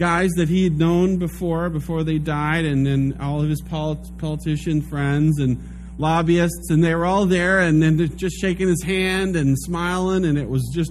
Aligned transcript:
guys 0.00 0.30
that 0.30 0.48
he 0.48 0.64
had 0.64 0.78
known 0.78 1.18
before, 1.18 1.68
before 1.68 2.02
they 2.02 2.18
died, 2.18 2.64
and 2.64 2.86
then 2.86 3.14
all 3.20 3.42
of 3.42 3.50
his 3.50 3.60
polit- 3.60 4.16
politician 4.16 4.80
friends 4.80 5.38
and 5.38 5.62
lobbyists, 5.98 6.70
and 6.70 6.82
they 6.82 6.94
were 6.94 7.04
all 7.04 7.26
there, 7.26 7.60
and 7.60 7.82
then 7.82 7.98
just 8.16 8.40
shaking 8.40 8.66
his 8.66 8.82
hand 8.82 9.36
and 9.36 9.58
smiling, 9.58 10.24
and 10.24 10.38
it 10.38 10.48
was 10.48 10.66
just 10.72 10.90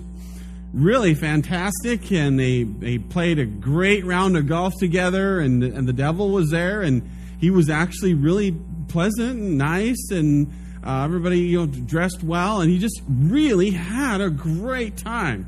really 0.76 1.16
fantastic. 1.16 2.12
And 2.12 2.40
they, 2.40 2.64
they 2.64 3.00
played 3.00 3.40
a 3.40 3.46
great 3.46 4.06
round 4.06 4.38
of 4.38 4.46
golf 4.46 4.76
together, 4.80 5.40
and, 5.40 5.64
and 5.64 5.88
the 5.88 5.94
devil 5.94 6.30
was 6.30 6.52
there, 6.52 6.84
and 6.84 7.02
he 7.40 7.50
was 7.50 7.68
actually 7.68 8.14
really 8.14 8.56
pleasant 8.90 9.40
and 9.40 9.58
nice, 9.58 10.12
and 10.12 10.54
uh, 10.86 11.04
everybody, 11.04 11.40
you 11.40 11.66
know, 11.66 11.66
dressed 11.66 12.24
well, 12.24 12.62
and 12.62 12.70
he 12.70 12.78
just 12.78 13.02
really 13.10 13.72
had 13.72 14.22
a 14.22 14.30
great 14.30 14.98
time. 14.98 15.48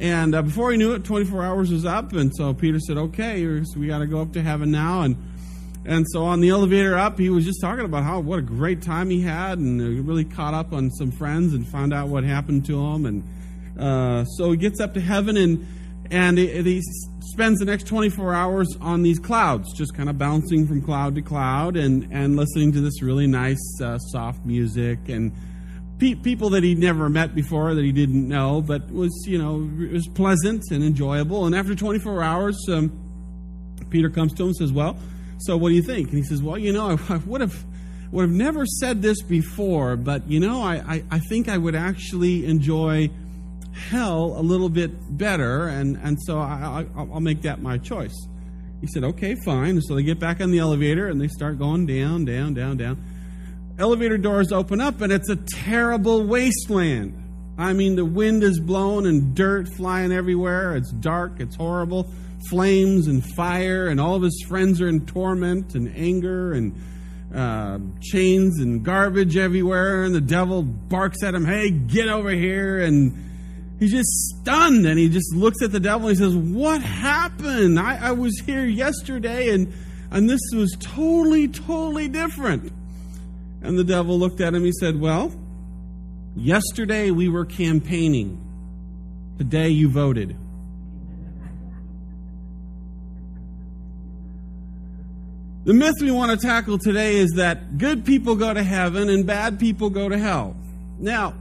And 0.00 0.34
uh, 0.34 0.42
before 0.42 0.72
he 0.72 0.76
knew 0.76 0.92
it, 0.94 1.04
24 1.04 1.44
hours 1.44 1.70
was 1.70 1.84
up, 1.84 2.12
and 2.12 2.34
so 2.34 2.52
Peter 2.52 2.80
said, 2.80 2.96
"Okay, 2.96 3.44
we 3.76 3.86
got 3.86 3.98
to 3.98 4.06
go 4.06 4.20
up 4.20 4.32
to 4.32 4.42
heaven 4.42 4.70
now." 4.70 5.02
And 5.02 5.16
and 5.86 6.06
so 6.08 6.24
on 6.24 6.40
the 6.40 6.48
elevator 6.48 6.96
up, 6.96 7.18
he 7.18 7.30
was 7.30 7.44
just 7.44 7.60
talking 7.60 7.84
about 7.84 8.02
how 8.02 8.20
what 8.20 8.38
a 8.38 8.42
great 8.42 8.82
time 8.82 9.10
he 9.10 9.20
had, 9.20 9.58
and 9.58 9.80
really 10.06 10.24
caught 10.24 10.54
up 10.54 10.72
on 10.72 10.90
some 10.90 11.12
friends 11.12 11.54
and 11.54 11.66
found 11.66 11.94
out 11.94 12.08
what 12.08 12.24
happened 12.24 12.66
to 12.66 12.84
him. 12.84 13.06
And 13.06 13.78
uh, 13.78 14.24
so 14.24 14.50
he 14.50 14.56
gets 14.56 14.80
up 14.80 14.94
to 14.94 15.00
heaven, 15.00 15.36
and 15.36 15.66
and 16.10 16.38
he, 16.38 16.62
he 16.62 16.82
spends 17.34 17.58
the 17.58 17.64
next 17.64 17.86
24 17.86 18.32
hours 18.34 18.76
on 18.80 19.02
these 19.02 19.18
clouds, 19.18 19.72
just 19.72 19.94
kind 19.94 20.08
of 20.08 20.16
bouncing 20.18 20.66
from 20.66 20.82
cloud 20.82 21.14
to 21.16 21.22
cloud 21.22 21.76
and, 21.76 22.06
and 22.12 22.36
listening 22.36 22.70
to 22.72 22.80
this 22.80 23.02
really 23.02 23.26
nice, 23.26 23.80
uh, 23.82 23.98
soft 23.98 24.44
music 24.44 25.08
and 25.08 25.32
pe- 25.98 26.14
people 26.14 26.50
that 26.50 26.62
he'd 26.62 26.78
never 26.78 27.08
met 27.08 27.34
before 27.34 27.74
that 27.74 27.84
he 27.84 27.92
didn't 27.92 28.26
know, 28.28 28.62
but 28.62 28.90
was, 28.90 29.12
you 29.26 29.38
know, 29.38 29.68
it 29.84 29.92
was 29.92 30.06
pleasant 30.08 30.62
and 30.70 30.82
enjoyable. 30.82 31.46
And 31.46 31.54
after 31.54 31.74
24 31.74 32.22
hours, 32.22 32.58
um, 32.68 33.00
Peter 33.90 34.10
comes 34.10 34.32
to 34.34 34.42
him 34.42 34.48
and 34.48 34.56
says, 34.56 34.72
Well, 34.72 34.96
so 35.38 35.56
what 35.56 35.70
do 35.70 35.74
you 35.74 35.82
think? 35.82 36.08
And 36.08 36.18
he 36.18 36.24
says, 36.24 36.42
Well, 36.42 36.58
you 36.58 36.72
know, 36.72 36.90
I, 36.90 37.14
I 37.14 37.16
would 37.18 37.40
have 37.40 37.64
would 38.10 38.22
have 38.22 38.30
never 38.30 38.64
said 38.64 39.02
this 39.02 39.22
before, 39.22 39.96
but 39.96 40.28
you 40.28 40.38
know, 40.38 40.62
I, 40.62 40.74
I, 40.74 41.04
I 41.10 41.18
think 41.18 41.48
I 41.48 41.58
would 41.58 41.74
actually 41.74 42.46
enjoy 42.46 43.10
hell 43.74 44.36
a 44.36 44.42
little 44.42 44.68
bit 44.68 44.92
better, 45.18 45.66
and, 45.66 45.96
and 45.96 46.16
so 46.22 46.38
I, 46.38 46.86
I, 46.96 47.02
will 47.02 47.20
make 47.20 47.42
that 47.42 47.60
my 47.60 47.76
choice. 47.76 48.14
He 48.80 48.86
said, 48.86 49.02
okay, 49.02 49.34
fine. 49.34 49.80
So 49.80 49.94
they 49.94 50.02
get 50.02 50.18
back 50.18 50.40
on 50.40 50.50
the 50.50 50.58
elevator 50.58 51.08
and 51.08 51.20
they 51.20 51.28
start 51.28 51.58
going 51.58 51.86
down, 51.86 52.24
down, 52.24 52.54
down, 52.54 52.76
down. 52.76 53.02
Elevator 53.78 54.18
doors 54.18 54.52
open 54.52 54.80
up, 54.80 55.00
and 55.00 55.12
it's 55.12 55.28
a 55.28 55.36
terrible 55.36 56.24
wasteland. 56.24 57.20
I 57.58 57.72
mean, 57.72 57.96
the 57.96 58.04
wind 58.04 58.42
is 58.42 58.60
blowing 58.60 59.06
and 59.06 59.34
dirt 59.34 59.68
flying 59.76 60.12
everywhere. 60.12 60.76
It's 60.76 60.92
dark, 60.92 61.40
it's 61.40 61.56
horrible. 61.56 62.10
Flames 62.50 63.06
and 63.06 63.24
fire, 63.34 63.88
and 63.88 64.00
all 64.00 64.16
of 64.16 64.22
his 64.22 64.44
friends 64.48 64.80
are 64.80 64.88
in 64.88 65.06
torment 65.06 65.74
and 65.74 65.94
anger 65.96 66.52
and 66.52 66.74
uh, 67.34 67.78
chains 68.00 68.60
and 68.60 68.84
garbage 68.84 69.36
everywhere. 69.36 70.04
And 70.04 70.14
the 70.14 70.20
devil 70.20 70.62
barks 70.62 71.22
at 71.22 71.34
him, 71.34 71.44
hey, 71.44 71.70
get 71.70 72.08
over 72.08 72.30
here. 72.30 72.80
And 72.80 73.24
He's 73.80 73.90
just 73.90 74.10
stunned 74.40 74.86
and 74.86 74.98
he 74.98 75.08
just 75.08 75.34
looks 75.34 75.60
at 75.62 75.72
the 75.72 75.80
devil 75.80 76.08
and 76.08 76.16
he 76.16 76.22
says, 76.22 76.34
What 76.34 76.80
happened? 76.80 77.78
I, 77.78 78.08
I 78.08 78.12
was 78.12 78.38
here 78.46 78.64
yesterday 78.64 79.50
and, 79.50 79.72
and 80.10 80.30
this 80.30 80.40
was 80.54 80.76
totally, 80.80 81.48
totally 81.48 82.08
different. 82.08 82.72
And 83.64 83.78
the 83.78 83.84
devil 83.84 84.18
looked 84.18 84.42
at 84.42 84.54
him. 84.54 84.62
He 84.62 84.72
said, 84.72 85.00
Well, 85.00 85.32
yesterday 86.36 87.10
we 87.10 87.28
were 87.28 87.46
campaigning. 87.46 88.40
Today 89.38 89.70
you 89.70 89.88
voted. 89.88 90.36
The 95.64 95.72
myth 95.72 95.94
we 96.02 96.10
want 96.10 96.38
to 96.38 96.46
tackle 96.46 96.76
today 96.76 97.16
is 97.16 97.32
that 97.36 97.78
good 97.78 98.04
people 98.04 98.36
go 98.36 98.52
to 98.52 98.62
heaven 98.62 99.08
and 99.08 99.26
bad 99.26 99.58
people 99.58 99.88
go 99.88 100.10
to 100.10 100.18
hell. 100.18 100.54
Now, 100.98 101.32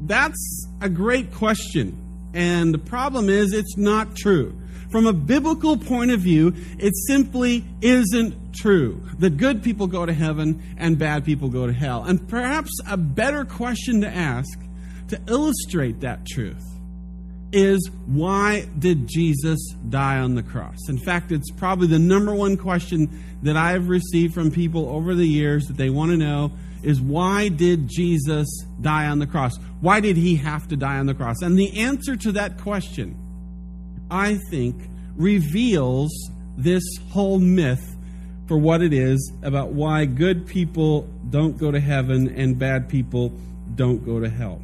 that's 0.00 0.68
a 0.80 0.88
great 0.88 1.34
question. 1.34 1.98
And 2.34 2.72
the 2.72 2.78
problem 2.78 3.28
is, 3.28 3.52
it's 3.52 3.76
not 3.76 4.14
true. 4.14 4.57
From 4.90 5.06
a 5.06 5.12
biblical 5.12 5.76
point 5.76 6.10
of 6.10 6.20
view, 6.20 6.54
it 6.78 6.94
simply 7.06 7.64
isn't 7.82 8.54
true 8.54 9.02
that 9.18 9.36
good 9.36 9.62
people 9.62 9.86
go 9.86 10.06
to 10.06 10.12
heaven 10.12 10.62
and 10.78 10.98
bad 10.98 11.24
people 11.24 11.48
go 11.48 11.66
to 11.66 11.72
hell. 11.72 12.04
And 12.04 12.26
perhaps 12.28 12.70
a 12.88 12.96
better 12.96 13.44
question 13.44 14.00
to 14.00 14.08
ask 14.08 14.58
to 15.08 15.20
illustrate 15.26 16.00
that 16.00 16.26
truth 16.26 16.64
is 17.52 17.90
why 18.06 18.66
did 18.78 19.08
Jesus 19.08 19.58
die 19.88 20.18
on 20.18 20.34
the 20.34 20.42
cross? 20.42 20.76
In 20.88 20.98
fact, 20.98 21.32
it's 21.32 21.50
probably 21.50 21.86
the 21.86 21.98
number 21.98 22.34
one 22.34 22.56
question 22.56 23.24
that 23.42 23.56
I've 23.56 23.88
received 23.88 24.34
from 24.34 24.50
people 24.50 24.88
over 24.88 25.14
the 25.14 25.26
years 25.26 25.66
that 25.66 25.76
they 25.76 25.90
want 25.90 26.10
to 26.10 26.16
know 26.16 26.52
is 26.82 27.00
why 27.00 27.48
did 27.48 27.88
Jesus 27.88 28.46
die 28.80 29.06
on 29.06 29.18
the 29.18 29.26
cross? 29.26 29.56
Why 29.80 30.00
did 30.00 30.16
he 30.16 30.36
have 30.36 30.68
to 30.68 30.76
die 30.76 30.98
on 30.98 31.06
the 31.06 31.14
cross? 31.14 31.42
And 31.42 31.58
the 31.58 31.78
answer 31.80 32.16
to 32.16 32.32
that 32.32 32.58
question, 32.58 33.16
I 34.10 34.38
think, 34.50 34.76
reveals 35.16 36.10
this 36.56 36.84
whole 37.10 37.38
myth 37.38 37.96
for 38.46 38.56
what 38.56 38.82
it 38.82 38.92
is 38.92 39.32
about 39.42 39.68
why 39.68 40.04
good 40.06 40.46
people 40.46 41.02
don't 41.30 41.58
go 41.58 41.70
to 41.70 41.80
heaven 41.80 42.28
and 42.34 42.58
bad 42.58 42.88
people 42.88 43.32
don't 43.74 44.04
go 44.04 44.18
to 44.20 44.28
hell. 44.28 44.62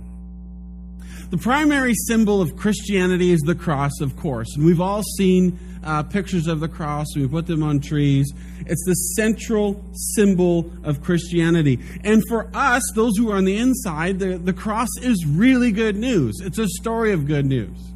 The 1.30 1.38
primary 1.38 1.94
symbol 1.94 2.40
of 2.40 2.56
Christianity 2.56 3.32
is 3.32 3.40
the 3.40 3.54
cross, 3.54 4.00
of 4.00 4.16
course. 4.16 4.54
And 4.56 4.64
we've 4.64 4.80
all 4.80 5.02
seen 5.02 5.58
uh, 5.82 6.02
pictures 6.02 6.46
of 6.46 6.60
the 6.60 6.68
cross, 6.68 7.06
we 7.14 7.26
put 7.28 7.46
them 7.46 7.62
on 7.62 7.80
trees. 7.80 8.32
It's 8.66 8.84
the 8.86 8.94
central 9.16 9.82
symbol 10.14 10.70
of 10.82 11.02
Christianity. 11.02 11.78
And 12.02 12.22
for 12.28 12.50
us, 12.54 12.82
those 12.94 13.16
who 13.18 13.30
are 13.30 13.36
on 13.36 13.44
the 13.44 13.56
inside, 13.56 14.18
the, 14.18 14.38
the 14.38 14.52
cross 14.52 14.88
is 15.02 15.26
really 15.26 15.72
good 15.72 15.96
news. 15.96 16.40
It's 16.40 16.58
a 16.58 16.68
story 16.68 17.12
of 17.12 17.26
good 17.26 17.46
news. 17.46 17.93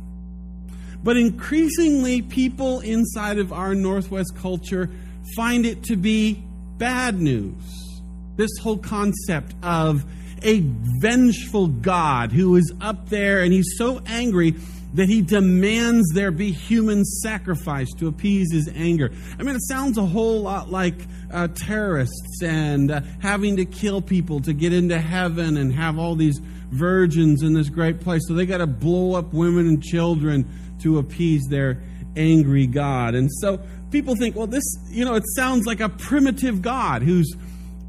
But 1.08 1.16
increasingly, 1.16 2.20
people 2.20 2.80
inside 2.80 3.38
of 3.38 3.50
our 3.50 3.74
Northwest 3.74 4.36
culture 4.36 4.90
find 5.36 5.64
it 5.64 5.84
to 5.84 5.96
be 5.96 6.42
bad 6.76 7.18
news. 7.18 8.02
This 8.36 8.50
whole 8.60 8.76
concept 8.76 9.54
of 9.62 10.04
a 10.42 10.62
vengeful 11.00 11.68
God 11.68 12.30
who 12.30 12.56
is 12.56 12.74
up 12.82 13.08
there 13.08 13.42
and 13.42 13.54
he's 13.54 13.72
so 13.78 14.02
angry 14.04 14.54
that 14.92 15.08
he 15.08 15.22
demands 15.22 16.06
there 16.12 16.30
be 16.30 16.52
human 16.52 17.06
sacrifice 17.06 17.88
to 18.00 18.08
appease 18.08 18.52
his 18.52 18.68
anger. 18.74 19.10
I 19.38 19.44
mean, 19.44 19.56
it 19.56 19.66
sounds 19.66 19.96
a 19.96 20.04
whole 20.04 20.42
lot 20.42 20.70
like 20.70 21.06
uh, 21.32 21.48
terrorists 21.54 22.42
and 22.42 22.90
uh, 22.90 23.00
having 23.22 23.56
to 23.56 23.64
kill 23.64 24.02
people 24.02 24.40
to 24.40 24.52
get 24.52 24.74
into 24.74 25.00
heaven 25.00 25.56
and 25.56 25.72
have 25.72 25.98
all 25.98 26.16
these 26.16 26.38
virgins 26.70 27.42
in 27.42 27.54
this 27.54 27.70
great 27.70 27.98
place. 28.00 28.20
So 28.28 28.34
they 28.34 28.44
got 28.44 28.58
to 28.58 28.66
blow 28.66 29.14
up 29.14 29.32
women 29.32 29.66
and 29.66 29.82
children 29.82 30.46
to 30.80 30.98
appease 30.98 31.46
their 31.48 31.82
angry 32.16 32.66
God. 32.66 33.14
And 33.14 33.30
so 33.40 33.60
people 33.90 34.16
think, 34.16 34.36
well, 34.36 34.46
this, 34.46 34.64
you 34.88 35.04
know, 35.04 35.14
it 35.14 35.24
sounds 35.34 35.66
like 35.66 35.80
a 35.80 35.88
primitive 35.88 36.62
God 36.62 37.02
who's 37.02 37.34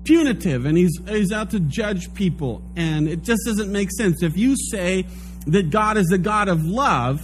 punitive 0.03 0.65
and 0.65 0.77
he's, 0.77 0.97
he's 1.07 1.31
out 1.31 1.51
to 1.51 1.59
judge 1.59 2.13
people. 2.13 2.61
And 2.75 3.07
it 3.07 3.23
just 3.23 3.41
doesn't 3.45 3.71
make 3.71 3.91
sense. 3.91 4.23
If 4.23 4.37
you 4.37 4.55
say 4.71 5.05
that 5.47 5.69
God 5.69 5.97
is 5.97 6.11
a 6.11 6.17
God 6.17 6.47
of 6.47 6.65
love, 6.65 7.21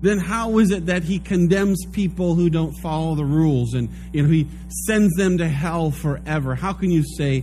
then 0.00 0.18
how 0.18 0.58
is 0.58 0.70
it 0.70 0.86
that 0.86 1.02
he 1.02 1.18
condemns 1.18 1.86
people 1.92 2.34
who 2.34 2.50
don't 2.50 2.74
follow 2.74 3.14
the 3.14 3.24
rules 3.24 3.72
and 3.72 3.88
you 4.12 4.22
know 4.22 4.28
he 4.28 4.46
sends 4.86 5.14
them 5.14 5.38
to 5.38 5.48
hell 5.48 5.90
forever? 5.90 6.54
How 6.54 6.74
can 6.74 6.90
you 6.90 7.02
say 7.16 7.42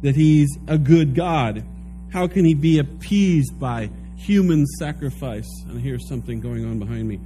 that 0.00 0.16
he's 0.16 0.48
a 0.68 0.78
good 0.78 1.14
God? 1.14 1.64
How 2.10 2.26
can 2.26 2.46
he 2.46 2.54
be 2.54 2.78
appeased 2.78 3.60
by 3.60 3.90
human 4.18 4.66
sacrifice? 4.78 5.48
And 5.68 5.80
here's 5.80 6.08
something 6.08 6.40
going 6.40 6.64
on 6.64 6.78
behind 6.78 7.08
me. 7.08 7.20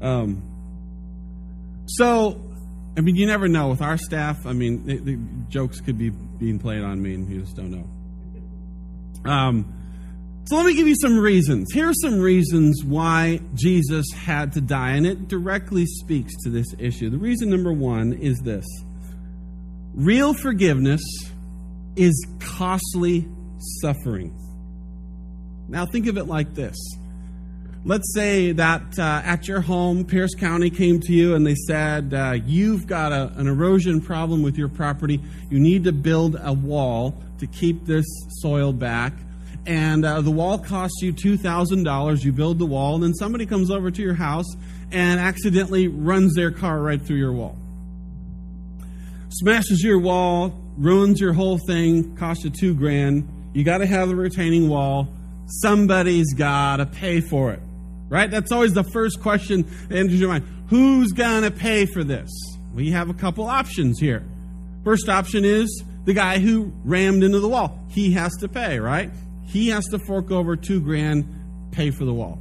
Um, 0.00 0.42
so, 1.86 2.40
I 2.96 3.00
mean, 3.00 3.16
you 3.16 3.26
never 3.26 3.48
know 3.48 3.68
with 3.68 3.82
our 3.82 3.98
staff. 3.98 4.46
I 4.46 4.52
mean, 4.52 4.86
the, 4.86 4.96
the 4.96 5.18
jokes 5.48 5.80
could 5.80 5.98
be 5.98 6.10
being 6.10 6.58
played 6.58 6.82
on 6.82 7.00
me, 7.00 7.14
and 7.14 7.30
you 7.30 7.42
just 7.42 7.56
don't 7.56 7.70
know. 7.70 9.30
Um, 9.30 9.72
so 10.46 10.56
let 10.56 10.66
me 10.66 10.74
give 10.74 10.88
you 10.88 10.96
some 10.96 11.18
reasons. 11.18 11.72
Here 11.72 11.88
are 11.88 11.94
some 11.94 12.18
reasons 12.18 12.82
why 12.84 13.40
Jesus 13.54 14.06
had 14.12 14.52
to 14.54 14.60
die, 14.60 14.92
and 14.92 15.06
it 15.06 15.28
directly 15.28 15.86
speaks 15.86 16.32
to 16.42 16.50
this 16.50 16.66
issue. 16.78 17.10
The 17.10 17.18
reason 17.18 17.48
number 17.48 17.72
one 17.72 18.12
is 18.12 18.40
this 18.40 18.66
real 19.94 20.34
forgiveness 20.34 21.02
is 21.94 22.26
costly 22.40 23.28
suffering. 23.80 24.36
Now, 25.72 25.86
think 25.86 26.06
of 26.06 26.18
it 26.18 26.26
like 26.26 26.54
this. 26.54 26.76
Let's 27.84 28.14
say 28.14 28.52
that 28.52 28.96
uh, 28.98 29.22
at 29.24 29.48
your 29.48 29.60
home, 29.60 30.04
Pierce 30.04 30.34
County 30.34 30.70
came 30.70 31.00
to 31.00 31.12
you 31.12 31.34
and 31.34 31.44
they 31.44 31.56
said, 31.56 32.14
uh, 32.14 32.36
You've 32.44 32.86
got 32.86 33.10
a, 33.10 33.32
an 33.36 33.48
erosion 33.48 34.00
problem 34.00 34.42
with 34.42 34.56
your 34.56 34.68
property. 34.68 35.20
You 35.50 35.58
need 35.58 35.82
to 35.84 35.92
build 35.92 36.38
a 36.40 36.52
wall 36.52 37.20
to 37.38 37.46
keep 37.48 37.84
this 37.86 38.06
soil 38.28 38.72
back 38.72 39.14
and 39.66 40.04
uh, 40.04 40.20
the 40.20 40.30
wall 40.30 40.58
costs 40.58 41.00
you 41.02 41.12
$2,000. 41.12 42.24
You 42.24 42.32
build 42.32 42.58
the 42.58 42.66
wall, 42.66 42.96
and 42.96 43.04
then 43.04 43.14
somebody 43.14 43.46
comes 43.46 43.70
over 43.70 43.90
to 43.90 44.02
your 44.02 44.14
house 44.14 44.46
and 44.90 45.20
accidentally 45.20 45.88
runs 45.88 46.34
their 46.34 46.50
car 46.50 46.80
right 46.80 47.00
through 47.00 47.18
your 47.18 47.32
wall. 47.32 47.56
Smashes 49.28 49.82
your 49.82 49.98
wall, 49.98 50.60
ruins 50.76 51.20
your 51.20 51.32
whole 51.32 51.58
thing, 51.58 52.16
costs 52.16 52.44
you 52.44 52.50
two 52.50 52.74
grand. 52.74 53.28
You 53.54 53.64
got 53.64 53.78
to 53.78 53.86
have 53.86 54.08
the 54.08 54.16
retaining 54.16 54.68
wall. 54.68 55.08
Somebody's 55.46 56.32
got 56.34 56.76
to 56.76 56.86
pay 56.86 57.20
for 57.20 57.52
it, 57.52 57.60
right? 58.08 58.30
That's 58.30 58.52
always 58.52 58.72
the 58.72 58.84
first 58.84 59.20
question 59.20 59.66
that 59.88 59.98
enters 59.98 60.18
your 60.20 60.28
mind. 60.28 60.46
Who's 60.68 61.12
going 61.12 61.42
to 61.42 61.50
pay 61.50 61.86
for 61.86 62.02
this? 62.04 62.30
We 62.74 62.90
have 62.92 63.10
a 63.10 63.14
couple 63.14 63.44
options 63.44 63.98
here. 63.98 64.24
First 64.84 65.08
option 65.08 65.44
is 65.44 65.84
the 66.04 66.14
guy 66.14 66.38
who 66.38 66.72
rammed 66.84 67.22
into 67.22 67.40
the 67.40 67.48
wall. 67.48 67.78
He 67.88 68.12
has 68.12 68.32
to 68.40 68.48
pay, 68.48 68.78
right? 68.78 69.10
he 69.52 69.68
has 69.68 69.84
to 69.88 69.98
fork 69.98 70.30
over 70.30 70.56
two 70.56 70.80
grand, 70.80 71.26
pay 71.72 71.90
for 71.90 72.06
the 72.06 72.12
wall. 72.12 72.38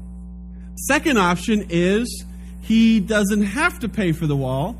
Second 0.87 1.17
option 1.17 1.67
is 1.69 2.23
he 2.61 3.01
doesn't 3.01 3.43
have 3.43 3.79
to 3.79 3.89
pay 3.89 4.13
for 4.13 4.27
the 4.27 4.35
wall. 4.35 4.77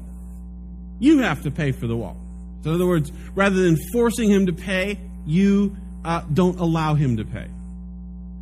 You 0.99 1.19
have 1.19 1.43
to 1.43 1.51
pay 1.51 1.73
for 1.73 1.87
the 1.87 1.95
wall. 1.95 2.15
So, 2.63 2.69
in 2.69 2.75
other 2.75 2.87
words, 2.87 3.11
rather 3.35 3.57
than 3.57 3.77
forcing 3.91 4.29
him 4.29 4.45
to 4.45 4.53
pay, 4.53 4.97
you 5.25 5.75
uh, 6.05 6.21
don't 6.33 6.57
allow 6.59 6.93
him 6.93 7.17
to 7.17 7.25
pay. 7.25 7.47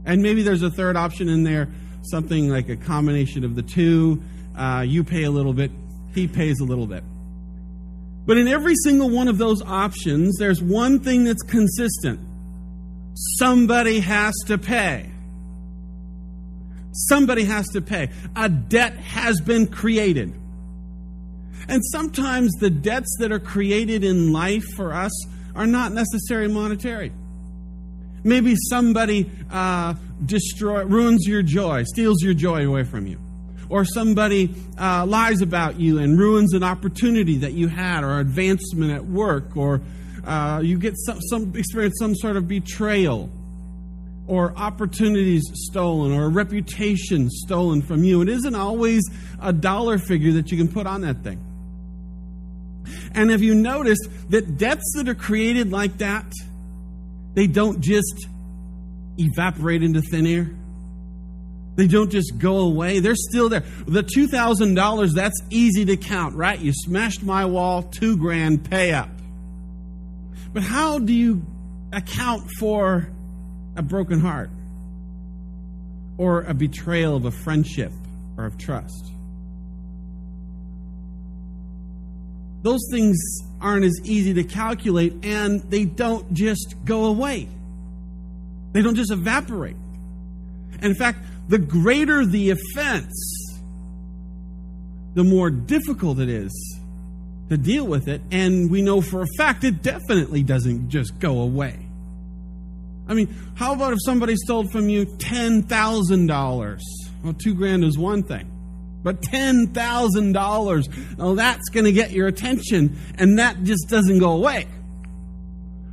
And 0.09 0.23
maybe 0.23 0.41
there's 0.41 0.63
a 0.63 0.71
third 0.71 0.95
option 0.95 1.29
in 1.29 1.43
there, 1.43 1.69
something 2.01 2.49
like 2.49 2.67
a 2.67 2.75
combination 2.75 3.43
of 3.43 3.53
the 3.55 3.61
two. 3.61 4.23
Uh, 4.57 4.83
you 4.83 5.03
pay 5.03 5.25
a 5.25 5.29
little 5.29 5.53
bit, 5.53 5.69
he 6.15 6.27
pays 6.27 6.59
a 6.59 6.63
little 6.63 6.87
bit. 6.87 7.03
But 8.25 8.37
in 8.37 8.47
every 8.47 8.73
single 8.83 9.11
one 9.11 9.27
of 9.27 9.37
those 9.37 9.61
options, 9.61 10.35
there's 10.39 10.63
one 10.63 10.99
thing 10.99 11.25
that's 11.25 11.43
consistent 11.43 12.19
Somebody 13.37 13.99
has 13.99 14.33
to 14.47 14.57
pay. 14.57 15.11
Somebody 16.91 17.43
has 17.43 17.67
to 17.69 17.81
pay. 17.81 18.09
A 18.35 18.49
debt 18.49 18.95
has 18.95 19.39
been 19.41 19.67
created. 19.67 20.33
And 21.67 21.83
sometimes 21.91 22.51
the 22.59 22.71
debts 22.71 23.15
that 23.19 23.31
are 23.31 23.39
created 23.39 24.03
in 24.03 24.31
life 24.31 24.65
for 24.75 24.91
us 24.91 25.11
are 25.53 25.67
not 25.67 25.91
necessarily 25.91 26.51
monetary. 26.51 27.11
Maybe 28.23 28.55
somebody 28.69 29.29
uh, 29.51 29.93
destroy, 30.25 30.83
ruins 30.83 31.25
your 31.27 31.41
joy, 31.41 31.83
steals 31.83 32.21
your 32.21 32.33
joy 32.33 32.67
away 32.67 32.83
from 32.83 33.07
you. 33.07 33.19
Or 33.69 33.85
somebody 33.85 34.53
uh, 34.79 35.05
lies 35.05 35.41
about 35.41 35.79
you 35.79 35.99
and 35.99 36.17
ruins 36.17 36.53
an 36.53 36.63
opportunity 36.63 37.37
that 37.39 37.53
you 37.53 37.67
had, 37.67 38.03
or 38.03 38.19
advancement 38.19 38.91
at 38.91 39.05
work, 39.05 39.55
or 39.55 39.81
uh, 40.25 40.61
you 40.63 40.77
get 40.79 40.95
some, 40.97 41.21
some 41.21 41.55
experience 41.55 41.95
some 41.99 42.15
sort 42.15 42.35
of 42.35 42.47
betrayal 42.47 43.29
or 44.27 44.53
opportunities 44.55 45.43
stolen 45.53 46.11
or 46.11 46.25
a 46.25 46.29
reputation 46.29 47.29
stolen 47.29 47.81
from 47.81 48.03
you. 48.03 48.21
It 48.21 48.29
isn't 48.29 48.55
always 48.55 49.03
a 49.41 49.51
dollar 49.51 49.97
figure 49.97 50.33
that 50.33 50.51
you 50.51 50.57
can 50.57 50.67
put 50.67 50.85
on 50.85 51.01
that 51.01 51.23
thing. 51.23 51.43
And 53.13 53.31
have 53.31 53.41
you 53.41 53.55
noticed 53.55 54.07
that 54.29 54.57
debts 54.57 54.93
that 54.95 55.09
are 55.09 55.15
created 55.15 55.71
like 55.71 55.97
that, 55.97 56.31
they 57.33 57.47
don't 57.47 57.81
just 57.81 58.27
evaporate 59.17 59.83
into 59.83 60.01
thin 60.01 60.25
air? 60.25 60.49
They 61.75 61.87
don't 61.87 62.11
just 62.11 62.37
go 62.37 62.57
away. 62.57 62.99
They're 62.99 63.15
still 63.15 63.47
there. 63.47 63.63
The 63.87 64.03
$2,000, 64.03 65.13
that's 65.13 65.39
easy 65.49 65.85
to 65.85 65.95
count, 65.95 66.35
right? 66.35 66.59
You 66.59 66.73
smashed 66.73 67.23
my 67.23 67.45
wall, 67.45 67.83
two 67.83 68.17
grand, 68.17 68.69
pay 68.69 68.91
up. 68.91 69.09
But 70.51 70.63
how 70.63 70.99
do 70.99 71.13
you 71.13 71.45
account 71.93 72.49
for 72.59 73.09
a 73.77 73.81
broken 73.81 74.19
heart 74.19 74.49
or 76.17 76.41
a 76.41 76.53
betrayal 76.53 77.15
of 77.15 77.25
a 77.25 77.31
friendship 77.31 77.93
or 78.35 78.45
of 78.45 78.57
trust? 78.57 79.13
Those 82.61 82.81
things 82.91 83.17
aren't 83.61 83.85
as 83.85 83.99
easy 84.03 84.33
to 84.35 84.43
calculate 84.43 85.13
and 85.23 85.61
they 85.69 85.85
don't 85.85 86.33
just 86.33 86.75
go 86.85 87.05
away. 87.05 87.47
They 88.71 88.81
don't 88.81 88.95
just 88.95 89.11
evaporate. 89.11 89.75
And 90.73 90.85
in 90.85 90.95
fact, 90.95 91.19
the 91.47 91.57
greater 91.57 92.25
the 92.25 92.51
offense, 92.51 93.59
the 95.15 95.23
more 95.23 95.49
difficult 95.49 96.19
it 96.19 96.29
is 96.29 96.79
to 97.49 97.57
deal 97.57 97.85
with 97.85 98.07
it, 98.07 98.21
and 98.31 98.69
we 98.69 98.81
know 98.81 99.01
for 99.01 99.23
a 99.23 99.27
fact 99.37 99.63
it 99.63 99.81
definitely 99.81 100.43
doesn't 100.43 100.89
just 100.89 101.17
go 101.19 101.41
away. 101.41 101.79
I 103.07 103.15
mean, 103.15 103.35
how 103.55 103.73
about 103.73 103.93
if 103.93 103.99
somebody 104.05 104.35
stole 104.35 104.67
from 104.67 104.87
you 104.87 105.07
$10,000? 105.07 106.79
Well, 107.23 107.33
two 107.33 107.55
grand 107.55 107.83
is 107.83 107.97
one 107.97 108.21
thing. 108.21 108.49
But 109.01 109.21
$10,000, 109.21 111.17
well, 111.17 111.35
that's 111.35 111.69
going 111.69 111.85
to 111.85 111.91
get 111.91 112.11
your 112.11 112.27
attention, 112.27 112.97
and 113.17 113.39
that 113.39 113.63
just 113.63 113.87
doesn't 113.87 114.19
go 114.19 114.31
away. 114.33 114.67